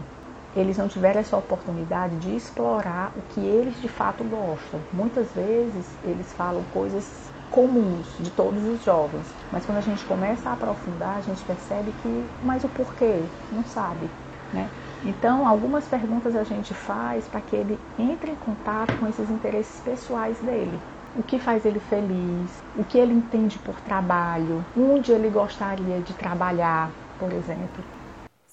eles 0.54 0.78
não 0.78 0.88
tiveram 0.88 1.20
essa 1.22 1.38
oportunidade 1.38 2.18
de 2.18 2.36
explorar 2.36 3.12
o 3.16 3.22
que 3.24 3.40
eles 3.40 3.80
de 3.80 3.88
fato 3.88 4.24
gostam. 4.24 4.86
Muitas 4.92 5.34
vezes 5.34 5.98
eles 6.04 6.34
falam 6.34 6.64
coisas 6.66 7.32
comuns 7.50 8.16
de 8.18 8.32
todos 8.32 8.64
os 8.64 8.82
jovens, 8.82 9.36
mas 9.50 9.66
quando 9.66 9.78
a 9.78 9.82
gente 9.82 10.06
começa 10.06 10.50
a 10.50 10.54
aprofundar, 10.54 11.18
a 11.18 11.22
gente 11.22 11.44
percebe 11.46 11.94
que, 11.94 12.34
mas 12.42 12.64
o 12.64 12.70
porquê? 12.70 13.34
Não 13.50 13.64
sabe, 13.66 14.14
né? 14.52 14.72
Então, 15.04 15.48
algumas 15.48 15.88
perguntas 15.88 16.36
a 16.36 16.44
gente 16.44 16.74
faz 16.74 17.28
para 17.28 17.42
que 17.42 17.56
ele 17.56 17.86
entre 17.98 18.32
em 18.32 18.36
contato 18.36 18.96
com 18.98 19.08
esses 19.08 19.30
interesses 19.30 19.80
pessoais 19.80 20.42
dele. 20.42 20.86
O 21.14 21.24
que 21.24 21.40
faz 21.40 21.66
ele 21.66 21.80
feliz, 21.80 22.64
o 22.74 22.86
que 22.86 22.98
ele 22.98 23.14
entende 23.14 23.60
por 23.60 23.82
trabalho, 23.82 24.66
onde 24.76 25.12
ele 25.12 25.30
gostaria 25.30 26.02
de 26.02 26.14
trabalhar, 26.16 26.96
por 27.18 27.34
exemplo. 27.34 27.84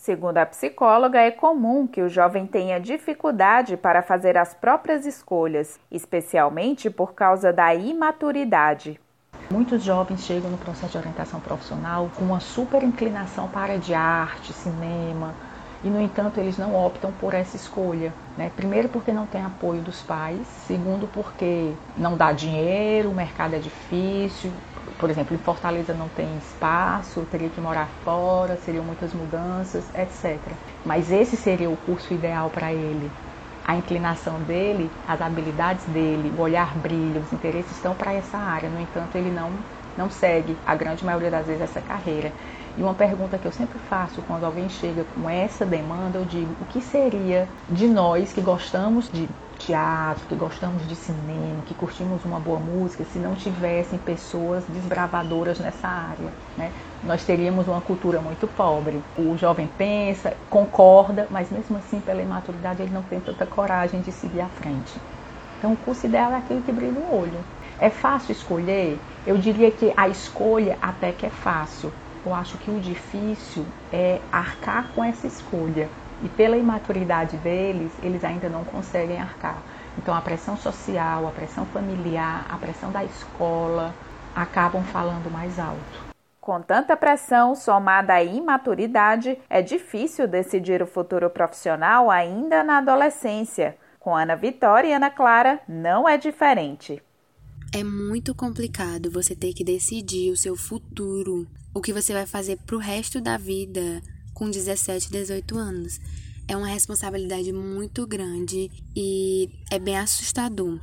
Segundo 0.09 0.38
a 0.38 0.47
psicóloga, 0.47 1.21
é 1.21 1.31
comum 1.31 1.87
que 1.87 2.00
o 2.00 2.09
jovem 2.09 2.47
tenha 2.47 2.81
dificuldade 2.81 3.77
para 3.77 4.00
fazer 4.00 4.38
as 4.38 4.55
próprias 4.55 5.05
escolhas, 5.05 5.79
especialmente 5.91 6.88
por 6.88 7.12
causa 7.12 7.53
da 7.53 7.75
imaturidade. 7.75 8.99
Muitos 9.50 9.83
jovens 9.83 10.25
chegam 10.25 10.50
no 10.50 10.57
processo 10.57 10.93
de 10.93 10.97
orientação 10.97 11.41
profissional 11.41 12.09
com 12.17 12.25
uma 12.25 12.41
super 12.41 12.83
inclinação 12.83 13.49
para 13.49 13.75
a 13.75 13.77
de 13.77 13.93
arte, 13.93 14.50
cinema, 14.55 15.35
e 15.85 15.88
no 15.88 16.00
entanto 16.00 16.41
eles 16.41 16.57
não 16.57 16.75
optam 16.75 17.12
por 17.21 17.35
essa 17.35 17.57
escolha. 17.57 18.11
Né? 18.38 18.50
Primeiro 18.57 18.88
porque 18.88 19.12
não 19.12 19.27
tem 19.27 19.45
apoio 19.45 19.83
dos 19.83 20.00
pais, 20.00 20.47
segundo 20.67 21.07
porque 21.07 21.75
não 21.99 22.17
dá 22.17 22.33
dinheiro, 22.33 23.11
o 23.11 23.15
mercado 23.15 23.57
é 23.57 23.59
difícil, 23.59 24.50
por 24.99 25.11
exemplo, 25.11 25.35
em 25.35 25.38
Fortaleza 25.38 25.95
não 25.95 26.09
tem 26.09 26.37
espaço, 26.38 27.26
teria 27.26 27.49
que 27.50 27.61
morar 27.61 27.88
fora, 28.02 28.57
seriam 28.57 28.85
muitas 28.85 29.12
mudanças, 29.14 29.85
etc. 29.95 30.59
Mas 30.85 31.11
esse 31.11 31.37
seria 31.37 31.71
o 31.71 31.76
curso 31.76 32.12
ideal 32.12 32.50
para 32.50 32.73
ele. 32.73 33.11
A 33.64 33.76
inclinação 33.76 34.43
dele, 34.43 34.90
as 35.07 35.21
habilidades 35.21 35.85
dele, 35.87 36.33
o 36.37 36.40
olhar 36.40 36.76
brilha, 36.78 37.21
os 37.21 37.33
interesses 37.33 37.73
estão 37.73 37.95
para 37.95 38.12
essa 38.14 38.38
área. 38.38 38.69
No 38.71 38.81
entanto, 38.81 39.17
ele 39.17 39.31
não 39.31 39.64
não 39.97 40.09
segue, 40.09 40.57
a 40.64 40.76
grande 40.76 41.05
maioria 41.05 41.31
das 41.31 41.47
vezes, 41.47 41.61
essa 41.62 41.83
carreira. 41.83 42.33
E 42.76 42.83
uma 42.83 42.95
pergunta 42.95 43.37
que 43.37 43.47
eu 43.47 43.52
sempre 43.52 43.78
faço 43.81 44.23
quando 44.23 44.45
alguém 44.45 44.69
chega 44.69 45.05
com 45.05 45.28
essa 45.28 45.67
demanda, 45.67 46.19
eu 46.19 46.25
digo: 46.25 46.57
o 46.61 46.64
que 46.67 46.81
seria 46.81 47.49
de 47.69 47.88
nós 47.88 48.33
que 48.33 48.40
gostamos 48.40 49.11
de 49.11 49.28
teatro, 49.59 50.27
que 50.27 50.35
gostamos 50.35 50.87
de 50.88 50.95
cinema, 50.95 51.62
que 51.67 51.75
curtimos 51.75 52.25
uma 52.25 52.38
boa 52.38 52.59
música, 52.59 53.05
se 53.05 53.19
não 53.19 53.35
tivessem 53.35 53.99
pessoas 53.99 54.65
desbravadoras 54.69 55.59
nessa 55.59 55.88
área? 55.88 56.31
Né? 56.57 56.73
Nós 57.03 57.25
teríamos 57.25 57.69
uma 57.69 57.81
cultura 57.81 58.21
muito 58.21 58.47
pobre. 58.47 59.00
O 59.17 59.37
jovem 59.37 59.67
pensa, 59.67 60.33
concorda, 60.49 61.27
mas 61.31 61.50
mesmo 61.50 61.77
assim, 61.77 62.00
pela 62.00 62.23
imaturidade, 62.23 62.83
ele 62.83 62.93
não 62.93 63.03
tem 63.03 63.21
tanta 63.21 63.47
coragem 63.47 64.00
de 64.00 64.12
seguir 64.12 64.41
à 64.41 64.49
frente. 64.49 64.99
Então, 65.59 65.73
o 65.73 65.77
curso 65.77 66.07
ideal 66.07 66.33
é 66.33 66.37
aquele 66.37 66.62
que 66.62 66.73
brilha 66.73 67.00
o 67.00 67.21
olho. 67.21 67.38
É 67.81 67.91
fácil 67.91 68.33
escolher? 68.33 68.99
Eu 69.27 69.37
diria 69.38 69.71
que 69.71 69.93
a 69.97 70.09
escolha 70.09 70.79
até 70.81 71.12
que 71.12 71.27
é 71.27 71.31
fácil, 71.31 71.93
eu 72.25 72.35
acho 72.35 72.59
que 72.59 72.71
o 72.71 72.81
difícil 72.81 73.65
é 73.93 74.21
arcar 74.31 74.93
com 74.95 75.03
essa 75.03 75.27
escolha. 75.27 75.88
E 76.22 76.28
pela 76.28 76.56
imaturidade 76.56 77.37
deles, 77.38 77.92
eles 78.02 78.25
ainda 78.25 78.48
não 78.48 78.64
conseguem 78.64 79.20
arcar. 79.20 79.62
Então 79.96 80.14
a 80.14 80.20
pressão 80.20 80.56
social, 80.56 81.26
a 81.26 81.30
pressão 81.30 81.66
familiar, 81.66 82.46
a 82.48 82.56
pressão 82.56 82.90
da 82.90 83.04
escola 83.04 83.94
acabam 84.34 84.82
falando 84.84 85.30
mais 85.30 85.58
alto. 85.58 86.08
Com 86.40 86.62
tanta 86.62 86.96
pressão 86.96 87.54
somada 87.54 88.14
à 88.14 88.25
imaturidade, 88.25 89.38
é 89.50 89.60
difícil 89.60 90.26
decidir 90.26 90.82
o 90.82 90.87
futuro 90.87 91.28
profissional 91.28 92.10
ainda 92.10 92.64
na 92.64 92.78
adolescência. 92.78 93.76
Com 94.00 94.16
Ana 94.16 94.34
Vitória 94.34 94.88
e 94.88 94.92
Ana 94.94 95.10
Clara, 95.10 95.60
não 95.68 96.08
é 96.08 96.16
diferente. 96.16 97.02
É 97.75 97.84
muito 97.84 98.34
complicado 98.34 99.10
você 99.10 99.37
ter 99.37 99.52
que 99.52 99.62
decidir 99.62 100.30
o 100.30 100.37
seu 100.37 100.56
futuro, 100.56 101.46
o 101.75 101.82
que 101.82 101.92
você 101.92 102.14
vai 102.14 102.25
fazer 102.25 102.56
pro 102.64 102.78
resto 102.78 103.20
da 103.20 103.37
vida 103.37 104.00
com 104.38 104.49
17, 104.49 105.11
18 105.11 105.59
anos. 105.59 106.00
É 106.47 106.57
uma 106.57 106.68
responsabilidade 106.68 107.52
muito 107.52 108.07
grande 108.07 108.71
e 108.97 109.50
é 109.68 109.78
bem 109.80 109.99
assustador. 109.99 110.80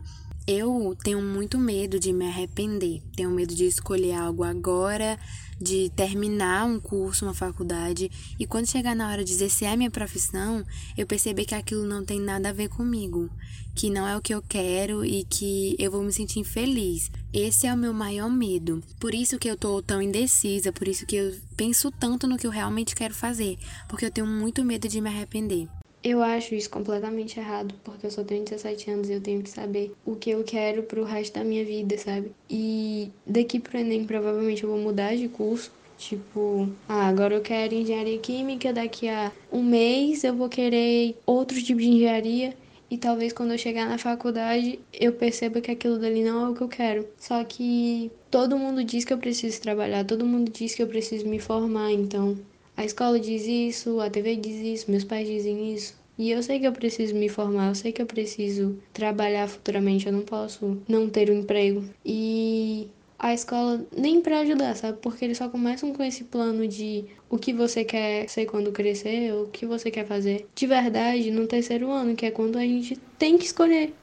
Eu 0.48 0.96
tenho 1.04 1.24
muito 1.24 1.58
medo 1.58 2.00
de 2.00 2.14
me 2.14 2.28
arrepender, 2.28 3.02
tenho 3.16 3.32
medo 3.32 3.56
de 3.56 3.66
escolher 3.66 4.14
algo 4.14 4.44
agora, 4.44 5.18
de 5.60 5.90
terminar 5.96 6.68
um 6.68 6.80
curso, 6.80 7.26
uma 7.26 7.34
faculdade, 7.34 8.12
e 8.38 8.46
quando 8.46 8.70
chegar 8.70 8.96
na 8.96 9.10
hora 9.10 9.24
de 9.26 9.34
exercer 9.34 9.68
a 9.68 9.76
minha 9.76 9.90
profissão, 9.90 10.64
eu 10.96 11.08
perceber 11.08 11.46
que 11.46 11.56
aquilo 11.56 11.84
não 11.84 12.06
tem 12.06 12.20
nada 12.20 12.50
a 12.50 12.54
ver 12.54 12.70
comigo, 12.70 13.28
que 13.74 13.90
não 13.90 14.08
é 14.08 14.16
o 14.16 14.22
que 14.22 14.36
eu 14.36 14.42
quero 14.44 15.04
e 15.04 15.24
que 15.24 15.76
eu 15.80 15.90
vou 15.90 16.04
me 16.04 16.14
sentir 16.14 16.42
infeliz. 16.42 17.10
Esse 17.34 17.66
é 17.66 17.74
o 17.74 17.78
meu 17.78 17.92
maior 17.92 18.30
medo. 18.30 18.84
Por 19.00 19.16
isso 19.16 19.40
que 19.40 19.50
eu 19.50 19.58
tô 19.58 19.82
tão 19.82 20.00
indecisa, 20.00 20.72
por 20.72 20.88
isso 20.88 21.08
que 21.08 21.16
eu 21.16 21.36
penso 21.58 21.90
tanto 21.90 22.28
no 22.28 22.38
que 22.38 22.46
eu 22.46 22.52
realmente 22.52 22.94
quero 22.94 23.16
fazer, 23.16 23.58
porque 23.90 24.06
eu 24.06 24.12
tenho 24.12 24.28
muito 24.28 24.64
medo 24.64 24.88
de 24.88 25.02
me 25.02 25.10
arrepender. 25.10 25.68
Eu 26.08 26.22
acho 26.22 26.54
isso 26.54 26.70
completamente 26.70 27.40
errado, 27.40 27.74
porque 27.84 28.06
eu 28.06 28.12
só 28.12 28.24
tenho 28.24 28.44
17 28.44 28.92
anos 28.92 29.10
e 29.10 29.14
eu 29.14 29.22
tenho 29.22 29.42
que 29.42 29.50
saber 29.50 29.92
o 30.06 30.16
que 30.16 30.30
eu 30.30 30.44
quero 30.44 30.84
pro 30.84 31.04
resto 31.04 31.34
da 31.34 31.44
minha 31.44 31.66
vida, 31.66 31.98
sabe? 31.98 32.32
E 32.48 33.10
daqui 33.26 33.60
pro 33.60 33.80
Enem 33.80 34.06
provavelmente 34.06 34.64
eu 34.64 34.70
vou 34.70 34.78
mudar 34.78 35.16
de 35.16 35.28
curso. 35.28 35.72
Tipo, 35.98 36.70
ah, 36.88 37.08
agora 37.08 37.34
eu 37.34 37.42
quero 37.42 37.74
engenharia 37.74 38.20
química, 38.20 38.72
daqui 38.72 39.10
a 39.10 39.32
um 39.52 39.64
mês 39.64 40.24
eu 40.24 40.36
vou 40.36 40.48
querer 40.48 41.18
outro 41.26 41.60
tipo 41.60 41.80
de 41.80 41.88
engenharia. 41.88 42.54
E 42.88 43.00
talvez 43.00 43.34
quando 43.34 43.54
eu 43.54 43.58
chegar 43.58 43.90
na 43.90 43.98
faculdade 43.98 44.80
eu 44.94 45.12
perceba 45.12 45.60
que 45.60 45.72
aquilo 45.72 45.98
dali 45.98 46.24
não 46.24 46.46
é 46.46 46.50
o 46.52 46.54
que 46.54 46.62
eu 46.62 46.68
quero. 46.68 47.08
Só 47.18 47.44
que 47.44 48.12
todo 48.30 48.60
mundo 48.60 48.84
diz 48.84 49.04
que 49.06 49.12
eu 49.12 49.18
preciso 49.18 49.60
trabalhar, 49.60 50.06
todo 50.06 50.24
mundo 50.24 50.52
diz 50.52 50.76
que 50.76 50.84
eu 50.84 50.88
preciso 50.88 51.28
me 51.28 51.40
formar, 51.40 51.92
então 51.92 52.38
a 52.78 52.84
escola 52.84 53.20
diz 53.20 53.46
isso, 53.46 54.00
a 54.00 54.10
TV 54.10 54.36
diz 54.36 54.56
isso, 54.56 54.92
meus 54.92 55.04
pais 55.04 55.28
dizem 55.28 55.74
isso. 55.74 55.96
E 56.18 56.32
eu 56.32 56.42
sei 56.42 56.60
que 56.60 56.68
eu 56.68 56.72
preciso 56.72 57.14
me 57.16 57.28
formar, 57.28 57.70
eu 57.70 57.76
sei 57.76 57.92
que 57.92 58.02
eu 58.02 58.06
preciso 58.06 58.78
trabalhar 58.94 59.48
futuramente, 59.48 60.08
eu 60.08 60.14
não 60.14 60.22
posso 60.22 60.82
não 60.88 61.10
ter 61.10 61.30
um 61.30 61.40
emprego. 61.40 61.84
E 62.06 62.90
a 63.20 63.34
escola 63.34 63.86
nem 63.96 64.22
para 64.22 64.40
ajudar, 64.40 64.76
sabe? 64.76 64.98
Porque 65.02 65.26
eles 65.26 65.38
só 65.38 65.50
começam 65.50 65.94
com 65.94 66.04
esse 66.04 66.24
plano 66.26 66.68
de 66.68 67.06
o 67.30 67.38
que 67.38 67.54
você 67.54 67.84
quer 67.84 68.30
ser 68.30 68.46
quando 68.46 68.72
crescer, 68.72 69.34
o 69.34 69.48
que 69.48 69.66
você 69.66 69.90
quer 69.92 70.06
fazer 70.06 70.48
de 70.54 70.68
verdade 70.68 71.32
no 71.32 71.48
terceiro 71.48 71.92
ano, 71.92 72.16
que 72.16 72.26
é 72.26 72.32
quando 72.32 72.58
a 72.58 72.62
gente 72.62 72.98
tem 73.18 73.38
que 73.38 73.46
escolher. 73.46 73.94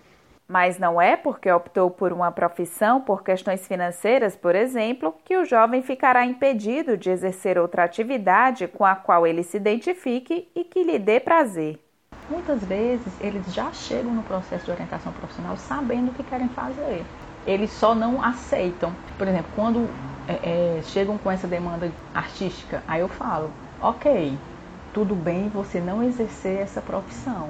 Mas 0.48 0.78
não 0.78 1.00
é 1.00 1.16
porque 1.16 1.50
optou 1.50 1.90
por 1.90 2.12
uma 2.12 2.30
profissão 2.30 3.00
por 3.00 3.22
questões 3.22 3.66
financeiras, 3.66 4.36
por 4.36 4.54
exemplo, 4.54 5.14
que 5.24 5.36
o 5.36 5.44
jovem 5.44 5.82
ficará 5.82 6.26
impedido 6.26 6.96
de 6.96 7.10
exercer 7.10 7.58
outra 7.58 7.84
atividade 7.84 8.66
com 8.66 8.84
a 8.84 8.94
qual 8.94 9.26
ele 9.26 9.42
se 9.42 9.56
identifique 9.56 10.48
e 10.54 10.64
que 10.64 10.82
lhe 10.82 10.98
dê 10.98 11.20
prazer. 11.20 11.78
Muitas 12.28 12.64
vezes 12.64 13.06
eles 13.20 13.52
já 13.52 13.72
chegam 13.72 14.12
no 14.12 14.22
processo 14.22 14.64
de 14.64 14.70
orientação 14.70 15.12
profissional 15.12 15.56
sabendo 15.56 16.10
o 16.10 16.14
que 16.14 16.22
querem 16.22 16.48
fazer. 16.48 17.04
Eles 17.46 17.70
só 17.70 17.94
não 17.94 18.22
aceitam. 18.22 18.92
Por 19.18 19.26
exemplo, 19.26 19.50
quando 19.56 19.88
é, 20.28 20.78
é, 20.78 20.82
chegam 20.82 21.18
com 21.18 21.30
essa 21.30 21.46
demanda 21.46 21.90
artística, 22.14 22.82
aí 22.86 23.00
eu 23.00 23.08
falo: 23.08 23.50
ok, 23.80 24.38
tudo 24.92 25.14
bem 25.14 25.48
você 25.48 25.80
não 25.80 26.02
exercer 26.02 26.60
essa 26.60 26.80
profissão, 26.80 27.48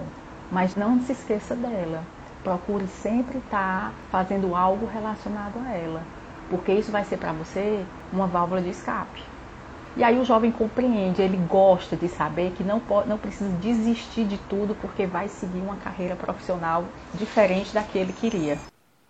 mas 0.50 0.75
não 0.75 1.00
se 1.00 1.12
esqueça 1.12 1.54
dela 1.54 2.02
procure 2.42 2.87
sempre 2.87 3.38
estar 3.38 3.92
fazendo 4.11 4.54
algo 4.54 4.87
relacionado 4.87 5.58
a 5.66 5.72
ela, 5.72 6.02
porque 6.50 6.72
isso 6.72 6.90
vai 6.90 7.04
ser 7.04 7.18
para 7.18 7.32
você 7.32 7.84
uma 8.12 8.26
válvula 8.26 8.61
de 8.61 8.70
escape. 8.70 9.22
E 9.94 10.02
aí 10.02 10.18
o 10.18 10.25
jovem 10.25 10.50
compreende, 10.50 11.20
ele 11.20 11.37
gosta 11.37 11.94
de 11.96 12.08
saber 12.08 12.52
que 12.52 12.64
não, 12.64 12.80
pode, 12.80 13.08
não 13.08 13.18
precisa 13.18 13.50
desistir 13.58 14.25
de 14.25 14.38
tudo 14.49 14.75
porque 14.80 15.06
vai 15.06 15.28
seguir 15.28 15.58
uma 15.58 15.76
carreira 15.76 16.16
profissional 16.16 16.84
diferente 17.12 17.75
da 17.75 17.82
que 17.82 17.99
ele 17.99 18.12
queria. 18.12 18.58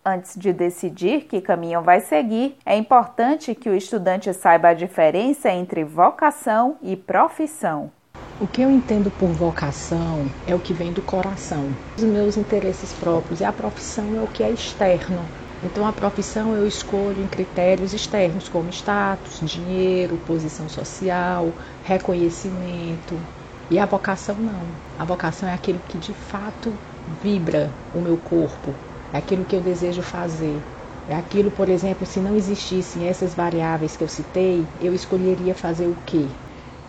Antes 0.05 0.35
de 0.37 0.53
decidir 0.53 1.27
que 1.27 1.41
caminho 1.41 1.81
vai 1.81 2.01
seguir, 2.01 2.57
é 2.67 2.77
importante 2.77 3.55
que 3.55 3.71
o 3.71 3.77
estudante 3.77 4.35
saiba 4.35 4.71
a 4.71 4.75
diferença 4.75 5.49
entre 5.49 5.85
vocação 5.85 6.77
e 6.83 6.97
profissão. 6.97 7.93
O 8.39 8.47
que 8.47 8.61
eu 8.61 8.71
entendo 8.71 9.11
por 9.11 9.33
vocação 9.33 10.35
é 10.45 10.55
o 10.55 10.61
que 10.61 10.75
vem 10.75 10.93
do 10.93 11.03
coração, 11.03 11.79
os 11.97 12.05
meus 12.05 12.37
interesses 12.37 12.93
próprios, 12.93 13.41
e 13.41 13.45
a 13.45 13.53
profissão 13.53 14.15
é 14.15 14.21
o 14.21 14.29
que 14.29 14.43
é 14.43 14.51
externo. 14.51 15.33
Então, 15.63 15.87
a 15.87 15.93
profissão 15.95 16.55
eu 16.55 16.67
escolho 16.67 17.23
em 17.23 17.29
critérios 17.29 17.95
externos, 17.95 18.49
como 18.49 18.69
status, 18.69 19.39
dinheiro, 19.41 20.19
posição 20.19 20.69
social, 20.69 21.57
reconhecimento. 21.81 23.27
E 23.71 23.79
a 23.79 23.87
vocação 23.87 24.37
não. 24.37 24.79
A 24.95 25.05
vocação 25.07 25.49
é 25.49 25.55
aquilo 25.55 25.81
que 25.81 25.97
de 25.99 26.13
fato 26.13 26.79
vibra 27.07 27.79
o 27.93 28.01
meu 28.03 28.19
corpo, 28.19 28.79
é 29.11 29.17
aquilo 29.19 29.47
que 29.47 29.57
eu 29.57 29.63
desejo 29.63 30.03
fazer. 30.03 30.69
É 31.07 31.15
aquilo, 31.15 31.51
por 31.51 31.69
exemplo, 31.71 32.05
se 32.07 32.21
não 32.21 32.35
existissem 32.37 33.07
essas 33.07 33.35
variáveis 33.35 33.97
que 33.97 34.05
eu 34.05 34.09
citei, 34.09 34.69
eu 34.79 34.93
escolheria 34.93 35.55
fazer 35.55 35.87
o 35.87 35.97
quê? 36.05 36.37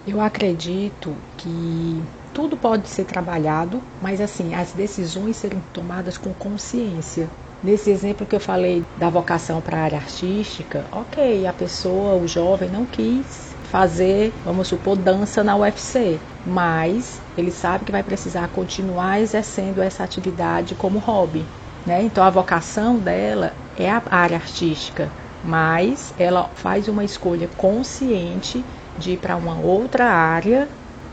Eu 0.05 0.19
acredito 0.19 1.15
que 1.37 2.03
tudo 2.33 2.57
pode 2.57 2.89
ser 2.89 3.05
trabalhado, 3.05 3.81
mas 4.01 4.19
assim, 4.19 4.53
as 4.53 4.73
decisões 4.73 5.37
serem 5.37 5.61
tomadas 5.71 6.17
com 6.17 6.33
consciência. 6.33 7.29
Nesse 7.63 7.89
exemplo 7.89 8.25
que 8.25 8.35
eu 8.35 8.39
falei 8.39 8.83
da 8.97 9.09
vocação 9.09 9.61
para 9.61 9.77
a 9.77 9.83
área 9.83 9.97
artística, 9.97 10.83
ok, 10.91 11.47
a 11.47 11.53
pessoa, 11.53 12.15
o 12.15 12.27
jovem, 12.27 12.69
não 12.69 12.85
quis 12.85 13.53
fazer, 13.71 14.33
vamos 14.43 14.67
supor, 14.67 14.97
dança 14.97 15.41
na 15.41 15.55
UFC, 15.55 16.19
mas 16.45 17.21
ele 17.37 17.49
sabe 17.49 17.85
que 17.85 17.91
vai 17.91 18.03
precisar 18.03 18.49
continuar 18.49 19.21
exercendo 19.21 19.81
essa 19.81 20.03
atividade 20.03 20.75
como 20.75 20.99
hobby. 20.99 21.45
Né? 21.85 22.03
Então 22.03 22.25
a 22.25 22.29
vocação 22.29 22.97
dela 22.97 23.53
é 23.79 23.89
a 23.89 24.01
área 24.11 24.35
artística, 24.35 25.09
mas 25.43 26.13
ela 26.19 26.49
faz 26.55 26.89
uma 26.89 27.05
escolha 27.05 27.47
consciente 27.57 28.63
de 28.97 29.11
ir 29.11 29.17
para 29.17 29.35
uma 29.35 29.59
outra 29.59 30.05
área 30.05 30.67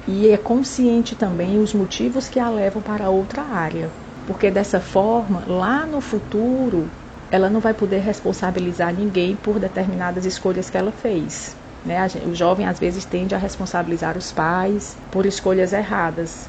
e 0.07 0.29
é 0.29 0.37
consciente 0.37 1.15
também 1.15 1.59
os 1.59 1.73
motivos 1.73 2.29
que 2.29 2.41
a 2.41 2.49
levam 2.49 2.83
para 2.83 3.11
outra 3.11 3.43
área. 3.43 3.89
Porque 4.27 4.51
dessa 4.51 4.81
forma, 4.81 5.43
lá 5.47 5.87
no 5.87 6.01
futuro, 6.01 6.89
ela 7.31 7.49
não 7.49 7.61
vai 7.61 7.75
poder 7.75 8.01
responsabilizar 8.01 8.93
ninguém 8.93 9.37
por 9.37 9.59
determinadas 9.59 10.25
escolhas 10.25 10.69
que 10.69 10.77
ela 10.77 10.93
fez. 10.93 11.55
Né? 11.85 12.07
O 12.27 12.35
jovem 12.35 12.67
às 12.67 12.79
vezes 12.79 13.05
tende 13.05 13.35
a 13.35 13.39
responsabilizar 13.39 14.17
os 14.17 14.33
pais 14.33 14.97
por 15.11 15.27
escolhas 15.27 15.73
erradas. 15.73 16.49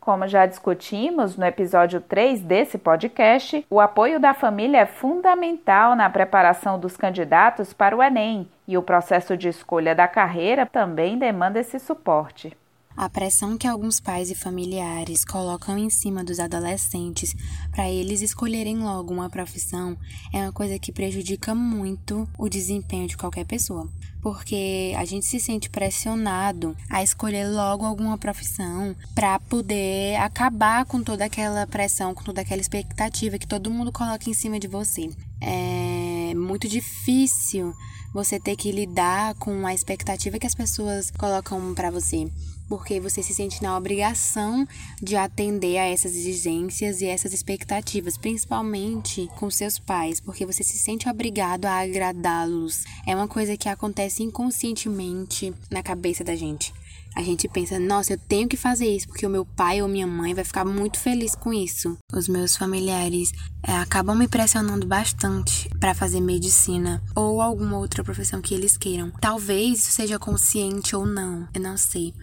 Como 0.00 0.26
já 0.26 0.46
discutimos 0.46 1.36
no 1.36 1.44
episódio 1.44 2.00
3 2.00 2.40
desse 2.40 2.78
podcast, 2.78 3.66
o 3.68 3.78
apoio 3.78 4.18
da 4.18 4.32
família 4.32 4.78
é 4.78 4.86
fundamental 4.86 5.94
na 5.94 6.08
preparação 6.08 6.80
dos 6.80 6.96
candidatos 6.96 7.74
para 7.74 7.94
o 7.94 8.02
Enem 8.02 8.48
e 8.66 8.78
o 8.78 8.82
processo 8.82 9.36
de 9.36 9.48
escolha 9.48 9.94
da 9.94 10.08
carreira 10.08 10.64
também 10.64 11.18
demanda 11.18 11.60
esse 11.60 11.78
suporte. 11.78 12.56
A 12.96 13.08
pressão 13.08 13.56
que 13.56 13.66
alguns 13.66 14.00
pais 14.00 14.30
e 14.30 14.34
familiares 14.34 15.24
colocam 15.24 15.78
em 15.78 15.88
cima 15.88 16.24
dos 16.24 16.40
adolescentes 16.40 17.34
para 17.70 17.88
eles 17.88 18.20
escolherem 18.20 18.78
logo 18.78 19.14
uma 19.14 19.30
profissão 19.30 19.96
é 20.32 20.42
uma 20.42 20.52
coisa 20.52 20.78
que 20.78 20.92
prejudica 20.92 21.54
muito 21.54 22.28
o 22.36 22.48
desempenho 22.48 23.06
de 23.06 23.16
qualquer 23.16 23.46
pessoa, 23.46 23.88
porque 24.20 24.92
a 24.96 25.04
gente 25.04 25.24
se 25.24 25.38
sente 25.38 25.70
pressionado 25.70 26.76
a 26.90 27.02
escolher 27.02 27.48
logo 27.48 27.86
alguma 27.86 28.18
profissão 28.18 28.94
para 29.14 29.38
poder 29.38 30.16
acabar 30.16 30.84
com 30.84 31.02
toda 31.02 31.24
aquela 31.24 31.66
pressão, 31.66 32.12
com 32.12 32.24
toda 32.24 32.40
aquela 32.40 32.60
expectativa 32.60 33.38
que 33.38 33.46
todo 33.46 33.70
mundo 33.70 33.92
coloca 33.92 34.28
em 34.28 34.34
cima 34.34 34.58
de 34.58 34.66
você. 34.66 35.08
É 35.40 36.34
muito 36.34 36.68
difícil 36.68 37.72
você 38.12 38.38
ter 38.38 38.56
que 38.56 38.72
lidar 38.72 39.34
com 39.36 39.64
a 39.64 39.72
expectativa 39.72 40.38
que 40.38 40.46
as 40.46 40.54
pessoas 40.54 41.10
colocam 41.12 41.72
para 41.74 41.90
você 41.90 42.28
porque 42.70 43.00
você 43.00 43.20
se 43.20 43.34
sente 43.34 43.60
na 43.64 43.76
obrigação 43.76 44.66
de 45.02 45.16
atender 45.16 45.76
a 45.76 45.86
essas 45.86 46.12
exigências 46.12 47.00
e 47.00 47.06
essas 47.06 47.32
expectativas, 47.32 48.16
principalmente 48.16 49.28
com 49.36 49.50
seus 49.50 49.76
pais, 49.76 50.20
porque 50.20 50.46
você 50.46 50.62
se 50.62 50.78
sente 50.78 51.08
obrigado 51.08 51.66
a 51.66 51.80
agradá-los. 51.80 52.84
É 53.04 53.14
uma 53.14 53.26
coisa 53.26 53.56
que 53.56 53.68
acontece 53.68 54.22
inconscientemente 54.22 55.52
na 55.68 55.82
cabeça 55.82 56.22
da 56.22 56.36
gente. 56.36 56.72
A 57.16 57.22
gente 57.22 57.48
pensa, 57.48 57.78
nossa, 57.78 58.12
eu 58.12 58.18
tenho 58.18 58.48
que 58.48 58.56
fazer 58.56 58.86
isso 58.86 59.08
porque 59.08 59.26
o 59.26 59.30
meu 59.30 59.44
pai 59.44 59.82
ou 59.82 59.88
minha 59.88 60.06
mãe 60.06 60.32
vai 60.32 60.44
ficar 60.44 60.64
muito 60.64 60.96
feliz 60.98 61.34
com 61.34 61.52
isso. 61.52 61.98
Os 62.12 62.28
meus 62.28 62.56
familiares 62.56 63.32
é, 63.66 63.72
acabam 63.72 64.16
me 64.16 64.28
pressionando 64.28 64.86
bastante 64.86 65.68
para 65.80 65.92
fazer 65.92 66.20
medicina 66.20 67.02
ou 67.16 67.42
alguma 67.42 67.78
outra 67.78 68.04
profissão 68.04 68.40
que 68.40 68.54
eles 68.54 68.76
queiram. 68.76 69.10
Talvez 69.20 69.80
seja 69.80 70.20
consciente 70.20 70.94
ou 70.94 71.04
não, 71.04 71.48
eu 71.52 71.60
não 71.60 71.76
sei 71.76 72.14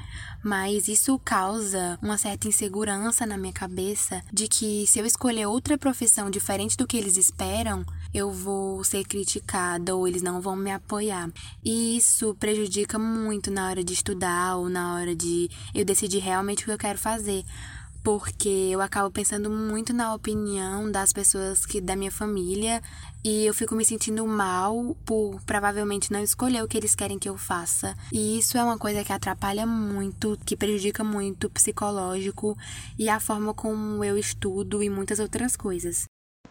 mas 0.48 0.88
isso 0.88 1.20
causa 1.20 2.00
uma 2.02 2.18
certa 2.18 2.48
insegurança 2.48 3.26
na 3.26 3.38
minha 3.38 3.52
cabeça 3.52 4.24
de 4.32 4.48
que 4.48 4.88
se 4.88 4.98
eu 4.98 5.06
escolher 5.06 5.46
outra 5.46 5.78
profissão 5.78 6.30
diferente 6.30 6.78
do 6.78 6.88
que 6.88 6.96
eles 6.96 7.18
esperam, 7.18 7.86
eu 8.14 8.32
vou 8.32 8.82
ser 8.86 9.04
criticada 9.04 9.94
ou 9.94 10.08
eles 10.08 10.22
não 10.22 10.40
vão 10.40 10.56
me 10.56 10.72
apoiar. 10.72 11.30
E 11.66 11.98
isso 11.98 12.34
prejudica 12.36 12.98
muito 12.98 13.52
na 13.52 13.68
hora 13.68 13.84
de 13.84 13.92
estudar 13.92 14.56
ou 14.56 14.70
na 14.70 14.96
hora 14.96 15.14
de 15.14 15.50
eu 15.76 15.84
decidir 15.84 16.20
realmente 16.20 16.64
o 16.64 16.66
que 16.68 16.72
eu 16.72 16.78
quero 16.78 16.98
fazer 16.98 17.44
porque 18.08 18.70
eu 18.72 18.80
acabo 18.80 19.12
pensando 19.12 19.50
muito 19.50 19.92
na 19.92 20.16
opinião 20.16 20.90
das 20.90 21.12
pessoas 21.12 21.66
que 21.66 21.82
da 21.82 21.94
minha 21.94 22.10
família 22.10 22.82
e 23.22 23.46
eu 23.46 23.54
fico 23.54 23.76
me 23.76 23.84
sentindo 23.84 24.26
mal 24.26 24.96
por 25.06 25.42
provavelmente 25.46 26.10
não 26.10 26.24
escolher 26.24 26.64
o 26.64 26.70
que 26.70 26.78
eles 26.78 26.96
querem 26.96 27.20
que 27.20 27.28
eu 27.28 27.36
faça. 27.36 27.94
E 28.14 28.40
isso 28.40 28.58
é 28.58 28.64
uma 28.64 28.78
coisa 28.78 29.04
que 29.04 29.12
atrapalha 29.12 29.68
muito, 29.68 30.40
que 30.46 30.56
prejudica 30.56 31.04
muito 31.04 31.48
o 31.48 31.50
psicológico 31.50 32.58
e 32.98 33.10
a 33.10 33.20
forma 33.20 33.54
como 33.54 34.02
eu 34.06 34.18
estudo 34.18 34.82
e 34.82 34.90
muitas 34.90 35.20
outras 35.20 35.58
coisas. 35.58 36.06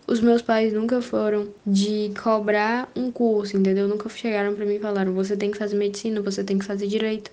Os 0.07 0.21
meus 0.21 0.43
pais 0.43 0.75
nunca 0.75 1.01
foram 1.01 1.49
de 1.67 2.13
cobrar 2.23 2.93
um 2.95 3.11
curso, 3.11 3.57
entendeu? 3.57 3.89
Nunca 3.89 4.11
chegaram 4.11 4.55
para 4.55 4.67
mim 4.67 4.75
e 4.75 4.79
falaram: 4.79 5.15
você 5.15 5.35
tem 5.35 5.51
que 5.51 5.57
fazer 5.57 5.75
medicina, 5.75 6.21
você 6.21 6.45
tem 6.45 6.59
que 6.59 6.67
fazer 6.67 6.87
direito. 6.87 7.31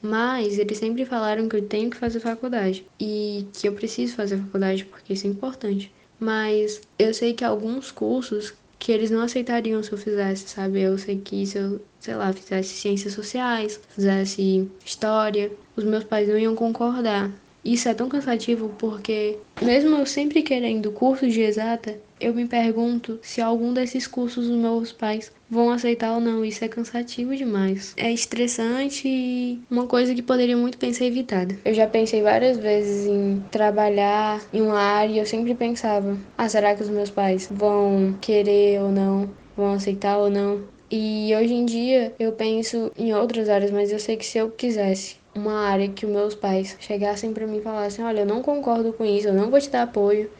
Mas 0.00 0.58
eles 0.58 0.78
sempre 0.78 1.04
falaram 1.04 1.48
que 1.48 1.56
eu 1.56 1.62
tenho 1.66 1.90
que 1.90 1.96
fazer 1.96 2.20
faculdade 2.20 2.86
e 3.00 3.46
que 3.52 3.68
eu 3.68 3.72
preciso 3.72 4.14
fazer 4.14 4.38
faculdade 4.38 4.84
porque 4.84 5.12
isso 5.12 5.26
é 5.26 5.30
importante. 5.30 5.92
Mas 6.20 6.80
eu 6.98 7.12
sei 7.12 7.34
que 7.34 7.44
alguns 7.44 7.90
cursos 7.90 8.54
que 8.78 8.92
eles 8.92 9.10
não 9.10 9.22
aceitariam 9.22 9.82
se 9.82 9.92
eu 9.92 9.98
fizesse, 9.98 10.48
sabe? 10.48 10.80
Eu 10.80 10.96
sei 10.98 11.18
que 11.18 11.44
se 11.44 11.58
eu, 11.58 11.80
sei 11.98 12.14
lá, 12.14 12.32
fizesse 12.32 12.74
ciências 12.74 13.12
sociais, 13.12 13.80
fizesse 13.88 14.70
história, 14.84 15.50
os 15.74 15.84
meus 15.84 16.04
pais 16.04 16.28
não 16.28 16.38
iam 16.38 16.54
concordar. 16.54 17.30
Isso 17.68 17.86
é 17.86 17.92
tão 17.92 18.08
cansativo 18.08 18.70
porque, 18.78 19.36
mesmo 19.60 19.96
eu 19.96 20.06
sempre 20.06 20.40
querendo 20.40 20.90
curso 20.90 21.28
de 21.28 21.42
exata, 21.42 22.00
eu 22.18 22.32
me 22.32 22.46
pergunto 22.46 23.18
se 23.20 23.42
algum 23.42 23.74
desses 23.74 24.06
cursos 24.06 24.48
os 24.48 24.56
meus 24.56 24.90
pais 24.90 25.30
vão 25.50 25.70
aceitar 25.70 26.14
ou 26.14 26.20
não. 26.20 26.42
Isso 26.42 26.64
é 26.64 26.68
cansativo 26.68 27.36
demais. 27.36 27.92
É 27.98 28.10
estressante 28.10 29.06
e 29.06 29.60
uma 29.70 29.86
coisa 29.86 30.14
que 30.14 30.22
poderia 30.22 30.56
muito 30.56 30.78
bem 30.78 30.94
ser 30.94 31.04
evitada. 31.04 31.58
Eu 31.62 31.74
já 31.74 31.86
pensei 31.86 32.22
várias 32.22 32.56
vezes 32.56 33.06
em 33.06 33.44
trabalhar 33.50 34.40
em 34.50 34.62
uma 34.62 34.80
área 34.80 35.12
e 35.12 35.18
eu 35.18 35.26
sempre 35.26 35.54
pensava: 35.54 36.16
ah, 36.38 36.48
será 36.48 36.74
que 36.74 36.82
os 36.82 36.88
meus 36.88 37.10
pais 37.10 37.50
vão 37.50 38.16
querer 38.18 38.80
ou 38.80 38.90
não? 38.90 39.28
Vão 39.54 39.74
aceitar 39.74 40.16
ou 40.16 40.30
não? 40.30 40.62
E 40.90 41.34
hoje 41.36 41.52
em 41.52 41.66
dia 41.66 42.14
eu 42.18 42.32
penso 42.32 42.90
em 42.96 43.12
outras 43.14 43.50
áreas, 43.50 43.70
mas 43.70 43.92
eu 43.92 43.98
sei 43.98 44.16
que 44.16 44.24
se 44.24 44.38
eu 44.38 44.50
quisesse 44.50 45.17
uma 45.38 45.68
área 45.68 45.88
que 45.88 46.04
os 46.04 46.12
meus 46.12 46.34
pais 46.34 46.76
chegassem 46.80 47.32
para 47.32 47.46
mim 47.46 47.58
e 47.58 47.62
falassem: 47.62 48.04
Olha, 48.04 48.20
eu 48.20 48.26
não 48.26 48.42
concordo 48.42 48.92
com 48.92 49.04
isso, 49.04 49.28
eu 49.28 49.34
não 49.34 49.50
vou 49.50 49.60
te 49.60 49.70
dar 49.70 49.82
apoio, 49.82 50.30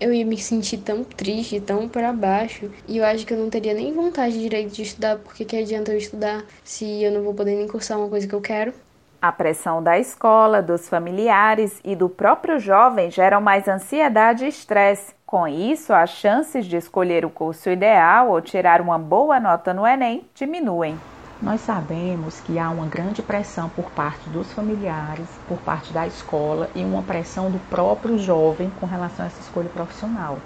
eu 0.00 0.12
ia 0.12 0.24
me 0.24 0.36
sentir 0.36 0.78
tão 0.78 1.02
triste, 1.02 1.60
tão 1.60 1.88
para 1.88 2.12
baixo, 2.12 2.70
e 2.86 2.98
eu 2.98 3.04
acho 3.04 3.26
que 3.26 3.32
eu 3.34 3.38
não 3.38 3.50
teria 3.50 3.74
nem 3.74 3.92
vontade 3.92 4.38
direito 4.38 4.72
de 4.72 4.82
estudar, 4.82 5.16
porque 5.18 5.44
que 5.44 5.56
adianta 5.56 5.92
eu 5.92 5.98
estudar 5.98 6.44
se 6.62 7.02
eu 7.02 7.10
não 7.12 7.22
vou 7.22 7.34
poder 7.34 7.56
nem 7.56 7.66
cursar 7.66 7.98
uma 7.98 8.08
coisa 8.08 8.26
que 8.26 8.34
eu 8.34 8.40
quero? 8.40 8.72
A 9.20 9.32
pressão 9.32 9.82
da 9.82 9.98
escola, 9.98 10.62
dos 10.62 10.88
familiares 10.88 11.80
e 11.84 11.96
do 11.96 12.08
próprio 12.08 12.60
jovem 12.60 13.10
geram 13.10 13.40
mais 13.40 13.66
ansiedade 13.66 14.44
e 14.44 14.48
estresse. 14.48 15.12
Com 15.26 15.46
isso, 15.48 15.92
as 15.92 16.10
chances 16.10 16.64
de 16.64 16.76
escolher 16.76 17.24
o 17.24 17.30
curso 17.30 17.68
ideal 17.68 18.30
ou 18.30 18.40
tirar 18.40 18.80
uma 18.80 18.96
boa 18.96 19.40
nota 19.40 19.74
no 19.74 19.84
Enem 19.84 20.24
diminuem. 20.36 20.96
Nós 21.40 21.60
sabemos 21.60 22.40
que 22.40 22.58
há 22.58 22.68
uma 22.68 22.86
grande 22.86 23.22
pressão 23.22 23.68
por 23.68 23.92
parte 23.92 24.28
dos 24.28 24.52
familiares, 24.52 25.28
por 25.46 25.56
parte 25.58 25.92
da 25.92 26.04
escola 26.04 26.68
e 26.74 26.82
uma 26.82 27.00
pressão 27.00 27.48
do 27.48 27.60
próprio 27.70 28.18
jovem 28.18 28.72
com 28.80 28.86
relação 28.86 29.24
a 29.24 29.28
essa 29.28 29.40
escolha 29.40 29.68
profissional. 29.68 30.38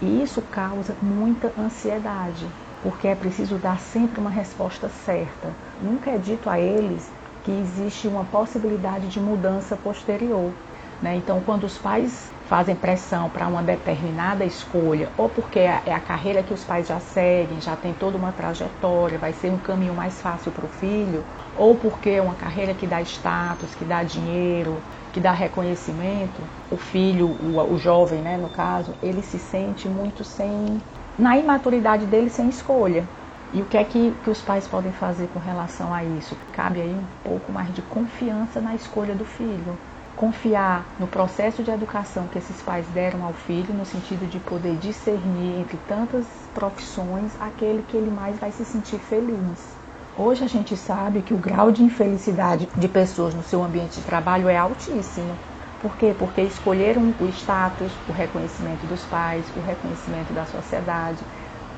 E 0.00 0.22
isso 0.22 0.40
causa 0.40 0.94
muita 1.02 1.52
ansiedade, 1.58 2.46
porque 2.80 3.08
é 3.08 3.16
preciso 3.16 3.56
dar 3.56 3.80
sempre 3.80 4.20
uma 4.20 4.30
resposta 4.30 4.88
certa. 5.04 5.52
Nunca 5.82 6.12
é 6.12 6.16
dito 6.16 6.48
a 6.48 6.60
eles 6.60 7.10
que 7.42 7.50
existe 7.50 8.06
uma 8.06 8.24
possibilidade 8.24 9.08
de 9.08 9.18
mudança 9.18 9.76
posterior. 9.76 10.52
Né? 11.02 11.16
Então, 11.16 11.42
quando 11.44 11.64
os 11.64 11.76
pais 11.76 12.30
fazem 12.46 12.76
pressão 12.76 13.28
para 13.28 13.48
uma 13.48 13.62
determinada 13.62 14.44
escolha, 14.44 15.10
ou 15.16 15.28
porque 15.28 15.58
é, 15.58 15.82
é 15.84 15.92
a 15.92 16.00
carreira 16.00 16.42
que 16.42 16.54
os 16.54 16.62
pais 16.62 16.86
já 16.86 17.00
seguem, 17.00 17.60
já 17.60 17.74
tem 17.74 17.92
toda 17.92 18.16
uma 18.16 18.32
trajetória, 18.32 19.18
vai 19.18 19.32
ser 19.32 19.50
um 19.50 19.58
caminho 19.58 19.94
mais 19.94 20.20
fácil 20.20 20.52
para 20.52 20.64
o 20.64 20.68
filho, 20.68 21.24
ou 21.58 21.74
porque 21.74 22.10
é 22.10 22.22
uma 22.22 22.34
carreira 22.34 22.72
que 22.72 22.86
dá 22.86 23.02
status, 23.02 23.74
que 23.74 23.84
dá 23.84 24.04
dinheiro, 24.04 24.80
que 25.12 25.18
dá 25.20 25.32
reconhecimento, 25.32 26.40
o 26.70 26.76
filho, 26.76 27.26
o, 27.26 27.74
o 27.74 27.78
jovem, 27.78 28.22
né, 28.22 28.36
no 28.36 28.48
caso, 28.48 28.92
ele 29.02 29.22
se 29.22 29.38
sente 29.38 29.88
muito 29.88 30.22
sem, 30.22 30.80
na 31.18 31.36
imaturidade 31.36 32.06
dele, 32.06 32.30
sem 32.30 32.48
escolha. 32.48 33.04
E 33.52 33.60
o 33.62 33.64
que 33.64 33.76
é 33.76 33.84
que, 33.84 34.12
que 34.22 34.30
os 34.30 34.40
pais 34.40 34.68
podem 34.68 34.92
fazer 34.92 35.28
com 35.28 35.38
relação 35.38 35.92
a 35.92 36.04
isso? 36.04 36.36
Cabe 36.52 36.80
aí 36.80 36.90
um 36.90 37.06
pouco 37.24 37.50
mais 37.50 37.72
de 37.74 37.80
confiança 37.82 38.60
na 38.60 38.74
escolha 38.74 39.14
do 39.14 39.24
filho 39.24 39.76
confiar 40.16 40.86
no 40.98 41.06
processo 41.06 41.62
de 41.62 41.70
educação 41.70 42.26
que 42.26 42.38
esses 42.38 42.60
pais 42.62 42.86
deram 42.94 43.22
ao 43.24 43.34
filho, 43.34 43.74
no 43.74 43.84
sentido 43.84 44.28
de 44.28 44.38
poder 44.40 44.76
discernir 44.76 45.60
entre 45.60 45.76
tantas 45.86 46.24
profissões 46.54 47.30
aquele 47.38 47.82
que 47.82 47.96
ele 47.96 48.10
mais 48.10 48.38
vai 48.38 48.50
se 48.50 48.64
sentir 48.64 48.98
feliz. 48.98 49.76
Hoje 50.18 50.42
a 50.42 50.48
gente 50.48 50.74
sabe 50.74 51.20
que 51.20 51.34
o 51.34 51.36
grau 51.36 51.70
de 51.70 51.82
infelicidade 51.82 52.66
de 52.74 52.88
pessoas 52.88 53.34
no 53.34 53.42
seu 53.42 53.62
ambiente 53.62 54.00
de 54.00 54.06
trabalho 54.06 54.48
é 54.48 54.56
altíssimo. 54.56 55.36
Por 55.82 55.94
quê? 55.98 56.16
Porque 56.18 56.40
escolheram 56.40 57.12
o 57.20 57.26
status, 57.26 57.92
o 58.08 58.12
reconhecimento 58.12 58.86
dos 58.86 59.02
pais, 59.04 59.44
o 59.54 59.60
reconhecimento 59.60 60.32
da 60.32 60.46
sociedade, 60.46 61.18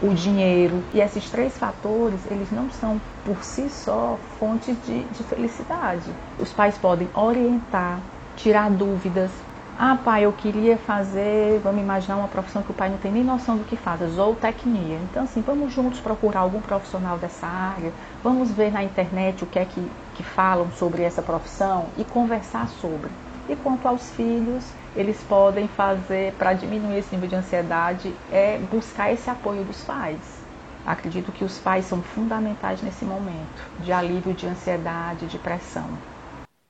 o 0.00 0.14
dinheiro. 0.14 0.84
E 0.94 1.00
esses 1.00 1.28
três 1.28 1.58
fatores, 1.58 2.20
eles 2.30 2.52
não 2.52 2.70
são 2.70 3.00
por 3.24 3.42
si 3.42 3.68
só 3.68 4.16
fontes 4.38 4.76
de, 4.86 5.02
de 5.02 5.24
felicidade. 5.24 6.08
Os 6.38 6.52
pais 6.52 6.78
podem 6.78 7.08
orientar, 7.12 7.98
tirar 8.38 8.70
dúvidas. 8.70 9.30
Ah, 9.76 9.96
pai, 9.96 10.24
eu 10.24 10.32
queria 10.32 10.76
fazer, 10.78 11.60
vamos 11.60 11.80
imaginar 11.82 12.16
uma 12.16 12.28
profissão 12.28 12.62
que 12.62 12.70
o 12.70 12.74
pai 12.74 12.88
não 12.88 12.98
tem 12.98 13.12
nem 13.12 13.24
noção 13.24 13.56
do 13.56 13.64
que 13.64 13.76
faz, 13.76 14.00
zootecnia. 14.10 14.96
Então, 14.96 15.24
assim, 15.24 15.40
vamos 15.42 15.72
juntos 15.72 16.00
procurar 16.00 16.40
algum 16.40 16.60
profissional 16.60 17.18
dessa 17.18 17.46
área, 17.46 17.92
vamos 18.22 18.50
ver 18.52 18.72
na 18.72 18.82
internet 18.82 19.42
o 19.44 19.46
que 19.46 19.58
é 19.58 19.64
que, 19.64 19.92
que 20.14 20.22
falam 20.22 20.70
sobre 20.70 21.02
essa 21.02 21.22
profissão 21.22 21.92
e 21.96 22.04
conversar 22.04 22.68
sobre. 22.68 23.10
E 23.48 23.56
quanto 23.56 23.86
aos 23.88 24.10
filhos, 24.10 24.76
eles 24.94 25.22
podem 25.22 25.68
fazer 25.68 26.34
para 26.34 26.54
diminuir 26.54 26.98
esse 26.98 27.14
nível 27.14 27.28
de 27.28 27.36
ansiedade 27.36 28.20
é 28.28 28.58
buscar 28.58 29.12
esse 29.12 29.28
apoio 29.30 29.64
dos 29.64 29.82
pais. 29.84 30.46
Acredito 30.84 31.32
que 31.32 31.44
os 31.44 31.58
pais 31.58 31.84
são 31.86 32.02
fundamentais 32.02 32.82
nesse 32.82 33.04
momento 33.04 33.70
de 33.78 33.92
alívio 33.92 34.34
de 34.34 34.46
ansiedade, 34.46 35.26
de 35.26 35.38
pressão. 35.38 35.98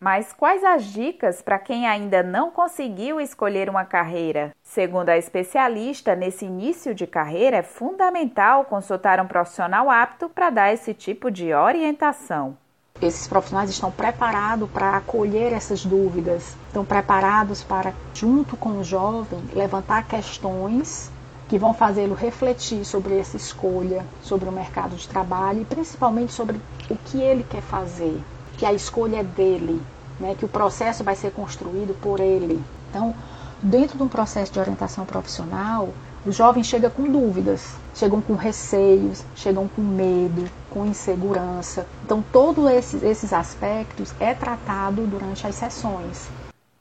Mas 0.01 0.33
quais 0.33 0.63
as 0.63 0.85
dicas 0.85 1.43
para 1.43 1.59
quem 1.59 1.85
ainda 1.85 2.23
não 2.23 2.53
conseguiu 2.53 3.21
escolher 3.21 3.69
uma 3.69 3.85
carreira? 3.85 4.55
Segundo 4.63 5.09
a 5.09 5.19
especialista, 5.19 6.15
nesse 6.15 6.45
início 6.45 6.95
de 6.95 7.05
carreira 7.05 7.57
é 7.57 7.63
fundamental 7.65 8.65
consultar 8.67 9.21
um 9.21 9.27
profissional 9.27 9.91
apto 9.91 10.29
para 10.29 10.51
dar 10.51 10.73
esse 10.73 10.95
tipo 10.95 11.33
de 11.33 11.53
orientação. 11.53 12.57
esses 13.03 13.27
profissionais 13.27 13.71
estão 13.71 13.91
preparados 13.91 14.71
para 14.71 14.97
acolher 14.97 15.53
essas 15.53 15.85
dúvidas, 15.85 16.57
estão 16.69 16.85
preparados 16.85 17.63
para, 17.65 17.93
junto 18.15 18.57
com 18.57 18.71
o 18.71 18.85
jovem, 18.85 19.41
levantar 19.53 20.07
questões 20.07 21.11
que 21.49 21.59
vão 21.59 21.73
fazê-lo 21.75 22.15
refletir 22.15 22.85
sobre 22.85 23.19
essa 23.19 23.37
escolha, 23.37 24.05
sobre 24.23 24.49
o 24.49 24.53
mercado 24.53 24.95
de 24.95 25.09
trabalho 25.09 25.63
e 25.63 25.65
principalmente 25.65 26.33
sobre 26.33 26.61
o 26.91 26.97
que 26.97 27.21
ele 27.21 27.43
quer 27.43 27.63
fazer, 27.63 28.21
que 28.59 28.67
a 28.67 28.73
escolha 28.73 29.21
é 29.21 29.23
dele, 29.23 29.81
né, 30.19 30.35
que 30.37 30.45
o 30.45 30.49
processo 30.49 31.05
vai 31.05 31.15
ser 31.15 31.31
construído 31.31 31.95
por 32.01 32.21
ele. 32.21 32.61
Então, 32.91 33.15
dentro 33.63 33.97
de 33.97 34.03
um 34.03 34.09
processo 34.09 34.53
de 34.53 34.59
orientação 34.59 35.07
profissional, 35.07 35.89
os 36.27 36.35
jovens 36.35 36.67
chegam 36.67 36.91
com 36.91 37.05
dúvidas, 37.05 37.77
chegam 37.95 38.21
com 38.21 38.35
receios, 38.35 39.25
chegam 39.37 39.69
com 39.69 39.81
medo, 39.81 40.51
com 40.69 40.85
insegurança. 40.85 41.87
Então, 42.05 42.23
todos 42.33 42.69
esses, 42.71 43.03
esses 43.03 43.33
aspectos 43.33 44.13
é 44.19 44.35
tratado 44.35 45.07
durante 45.07 45.47
as 45.47 45.55
sessões. 45.55 46.29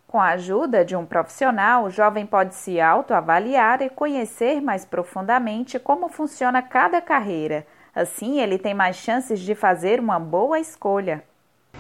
Com 0.08 0.20
a 0.20 0.30
ajuda 0.30 0.84
de 0.84 0.96
um 0.96 1.06
profissional, 1.06 1.84
o 1.84 1.90
jovem 1.92 2.26
pode 2.26 2.56
se 2.56 2.82
autoavaliar 2.82 3.82
e 3.84 3.90
conhecer 3.90 4.62
mais 4.62 4.84
profundamente 4.84 5.78
como 5.78 6.10
funciona 6.10 6.62
cada 6.62 7.00
carreira. 7.00 7.68
Assim, 7.94 8.40
ele 8.40 8.58
tem 8.58 8.74
mais 8.74 8.96
chances 8.96 9.40
de 9.40 9.54
fazer 9.54 10.00
uma 10.00 10.18
boa 10.18 10.60
escolha. 10.60 11.24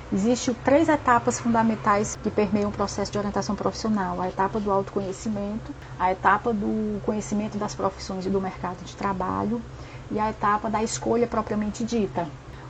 Existem 0.09 0.53
três 0.63 0.87
etapas 0.87 1.37
fundamentais 1.37 2.15
que 2.23 2.31
permeiam 2.31 2.69
o 2.69 2.71
processo 2.71 3.11
de 3.11 3.17
orientação 3.17 3.57
profissional: 3.57 4.21
a 4.21 4.29
etapa 4.29 4.57
do 4.57 4.71
autoconhecimento, 4.71 5.75
a 5.99 6.13
etapa 6.13 6.53
do 6.53 7.01
conhecimento 7.05 7.57
das 7.57 7.75
profissões 7.75 8.25
e 8.25 8.29
do 8.29 8.39
mercado 8.39 8.81
de 8.85 8.95
trabalho 8.95 9.61
e 10.09 10.17
a 10.17 10.29
etapa 10.29 10.69
da 10.69 10.81
escolha 10.81 11.27
propriamente 11.27 11.83
dita. 11.83 12.25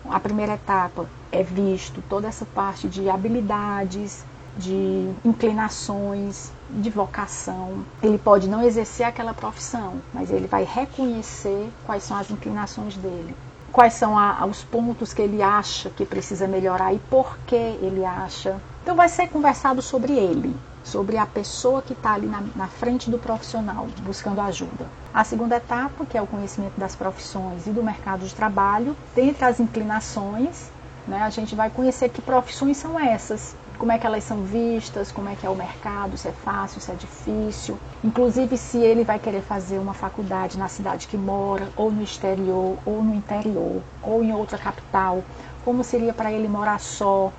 A 0.10 0.20
primeira 0.20 0.56
etapa 0.56 1.08
é 1.32 1.44
visto 1.44 2.02
toda 2.10 2.28
essa 2.28 2.44
parte 2.44 2.88
de 2.88 3.08
habilidades, 3.08 4.26
de 4.58 5.08
inclinações, 5.24 6.52
de 6.72 6.90
vocação. 6.90 7.86
Ele 8.02 8.18
pode 8.18 8.50
não 8.50 8.64
exercer 8.64 9.06
aquela 9.06 9.36
profissão, 9.36 10.02
mas 10.12 10.32
ele 10.32 10.48
vai 10.48 10.64
reconhecer 10.64 11.72
quais 11.86 12.02
são 12.02 12.18
as 12.18 12.32
inclinações 12.32 12.98
dele 12.98 13.36
quais 13.72 13.94
são 13.94 14.18
a, 14.18 14.46
os 14.46 14.64
pontos 14.64 15.14
que 15.14 15.22
ele 15.22 15.42
acha 15.42 15.90
que 15.90 16.06
precisa 16.06 16.48
melhorar 16.48 16.94
e 16.94 17.00
por 17.00 17.38
que 17.46 17.56
ele 17.56 18.06
acha. 18.06 18.56
Então 18.84 18.96
vai 18.96 19.10
ser 19.10 19.28
conversado 19.30 19.82
sobre 19.82 20.14
ele, 20.14 20.56
sobre 20.84 21.18
a 21.18 21.26
pessoa 21.26 21.82
que 21.82 21.94
está 21.94 22.14
ali 22.14 22.28
na, 22.28 22.44
na, 22.56 22.68
frente 22.68 23.10
do 23.10 23.18
profissional, 23.20 23.88
buscando 24.04 24.40
ajuda. 24.40 24.88
A 25.14 25.24
segunda 25.24 25.58
etapa, 25.58 26.06
que 26.06 26.18
é 26.18 26.22
o 26.22 26.28
conhecimento 26.28 26.80
das 26.80 26.96
profissões 26.96 27.68
e 27.68 27.72
do 27.72 27.84
mercado 27.84 28.26
de 28.26 28.34
trabalho, 28.34 28.96
dentre 29.14 29.44
as 29.44 29.60
inclinações, 29.60 30.72
né, 31.08 31.22
a 31.22 31.30
gente 31.30 31.56
vai 31.56 31.70
conhecer 31.70 32.10
que 32.10 32.22
profissões 32.22 32.78
são 32.78 33.00
essas, 33.00 33.56
como 33.78 33.92
é 33.92 33.98
que 33.98 34.08
elas 34.08 34.24
são 34.24 34.44
vistas, 34.44 35.12
como 35.12 35.30
é 35.30 35.36
que 35.36 35.46
é 35.46 35.50
o 35.50 35.56
mercado, 35.56 36.18
se 36.18 36.28
é 36.28 36.32
fácil, 36.32 36.82
se 36.82 36.92
é 36.92 36.96
difícil. 36.96 37.78
Inclusive 38.04 38.58
se 38.58 38.80
ele 38.80 39.04
vai 39.04 39.20
querer 39.20 39.42
fazer 39.42 39.78
uma 39.78 39.94
faculdade 39.94 40.58
na 40.58 40.68
cidade 40.68 41.08
que 41.08 41.18
mora, 41.18 41.70
ou 41.76 41.92
no 41.92 42.02
exterior, 42.02 42.78
ou 42.86 43.04
no 43.04 43.14
interior, 43.14 43.82
ou 44.02 44.24
em 44.24 44.34
outra 44.34 44.58
capital, 44.58 45.24
como 45.64 45.84
seria 45.84 46.14
para 46.14 46.32
ele 46.32 46.48
morar 46.48 46.80
só, 46.80 47.32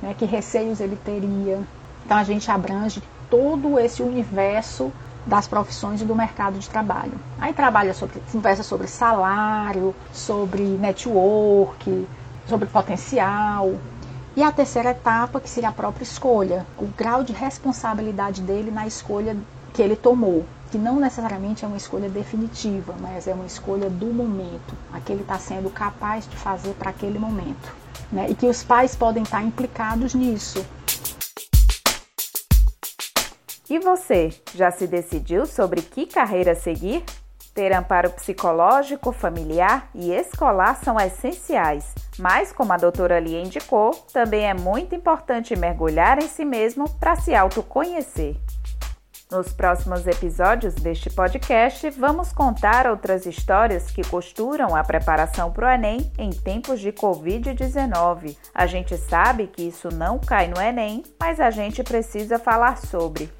né, 0.00 0.14
que 0.16 0.24
receios 0.24 0.80
ele 0.80 0.96
teria. 0.96 1.60
Então 2.04 2.16
a 2.16 2.24
gente 2.24 2.50
abrange 2.50 3.02
todo 3.28 3.78
esse 3.78 4.02
universo 4.02 4.92
das 5.26 5.46
profissões 5.46 6.00
e 6.00 6.04
do 6.04 6.14
mercado 6.14 6.58
de 6.58 6.68
trabalho. 6.68 7.12
Aí 7.38 7.52
trabalha 7.52 7.92
sobre, 7.94 8.20
conversa 8.32 8.62
sobre 8.62 8.86
salário, 8.86 9.94
sobre 10.12 10.62
network, 10.62 12.06
sobre 12.46 12.66
potencial, 12.66 13.74
e 14.40 14.42
a 14.42 14.50
terceira 14.50 14.92
etapa, 14.92 15.38
que 15.38 15.50
seria 15.50 15.68
a 15.68 15.72
própria 15.72 16.02
escolha, 16.02 16.66
o 16.78 16.86
grau 16.86 17.22
de 17.22 17.30
responsabilidade 17.30 18.40
dele 18.40 18.70
na 18.70 18.86
escolha 18.86 19.36
que 19.74 19.82
ele 19.82 19.94
tomou, 19.94 20.46
que 20.70 20.78
não 20.78 20.98
necessariamente 20.98 21.62
é 21.62 21.68
uma 21.68 21.76
escolha 21.76 22.08
definitiva, 22.08 22.94
mas 22.98 23.28
é 23.28 23.34
uma 23.34 23.44
escolha 23.44 23.90
do 23.90 24.06
momento, 24.06 24.74
a 24.94 24.98
que 24.98 25.12
ele 25.12 25.20
está 25.20 25.38
sendo 25.38 25.68
capaz 25.68 26.26
de 26.26 26.34
fazer 26.38 26.72
para 26.72 26.88
aquele 26.88 27.18
momento. 27.18 27.70
Né? 28.10 28.30
E 28.30 28.34
que 28.34 28.46
os 28.46 28.64
pais 28.64 28.96
podem 28.96 29.24
estar 29.24 29.42
implicados 29.42 30.14
nisso. 30.14 30.64
E 33.68 33.78
você, 33.78 34.32
já 34.54 34.70
se 34.70 34.86
decidiu 34.86 35.44
sobre 35.44 35.82
que 35.82 36.06
carreira 36.06 36.54
seguir? 36.54 37.04
Ter 37.60 37.74
amparo 37.74 38.08
psicológico, 38.08 39.12
familiar 39.12 39.90
e 39.94 40.12
escolar 40.12 40.82
são 40.82 40.98
essenciais, 40.98 41.94
mas, 42.18 42.54
como 42.54 42.72
a 42.72 42.78
doutora 42.78 43.20
Lia 43.20 43.38
indicou, 43.42 43.90
também 44.14 44.48
é 44.48 44.54
muito 44.54 44.94
importante 44.94 45.54
mergulhar 45.54 46.18
em 46.18 46.26
si 46.26 46.42
mesmo 46.42 46.88
para 46.98 47.16
se 47.16 47.34
autoconhecer. 47.34 48.34
Nos 49.30 49.52
próximos 49.52 50.06
episódios 50.06 50.74
deste 50.74 51.10
podcast, 51.10 51.90
vamos 51.90 52.32
contar 52.32 52.86
outras 52.86 53.26
histórias 53.26 53.90
que 53.90 54.08
costuram 54.08 54.74
a 54.74 54.82
preparação 54.82 55.52
para 55.52 55.66
o 55.66 55.70
Enem 55.70 56.10
em 56.16 56.30
tempos 56.30 56.80
de 56.80 56.90
Covid-19. 56.90 58.38
A 58.54 58.64
gente 58.64 58.96
sabe 58.96 59.46
que 59.46 59.68
isso 59.68 59.90
não 59.94 60.18
cai 60.18 60.48
no 60.48 60.58
Enem, 60.58 61.02
mas 61.20 61.38
a 61.38 61.50
gente 61.50 61.84
precisa 61.84 62.38
falar 62.38 62.78
sobre. 62.78 63.30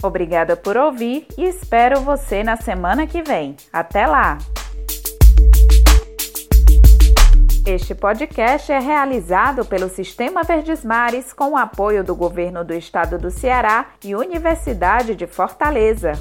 Obrigada 0.00 0.56
por 0.56 0.76
ouvir 0.76 1.26
e 1.36 1.44
espero 1.44 2.00
você 2.00 2.44
na 2.44 2.56
semana 2.56 3.04
que 3.04 3.20
vem. 3.20 3.56
Até 3.72 4.06
lá! 4.06 4.38
Este 7.66 7.96
podcast 7.96 8.70
é 8.70 8.78
realizado 8.78 9.64
pelo 9.64 9.88
Sistema 9.88 10.44
Verdes 10.44 10.84
Mares 10.84 11.32
com 11.32 11.50
o 11.50 11.56
apoio 11.56 12.04
do 12.04 12.14
Governo 12.14 12.64
do 12.64 12.72
Estado 12.72 13.18
do 13.18 13.28
Ceará 13.28 13.88
e 14.04 14.14
Universidade 14.14 15.16
de 15.16 15.26
Fortaleza. 15.26 16.12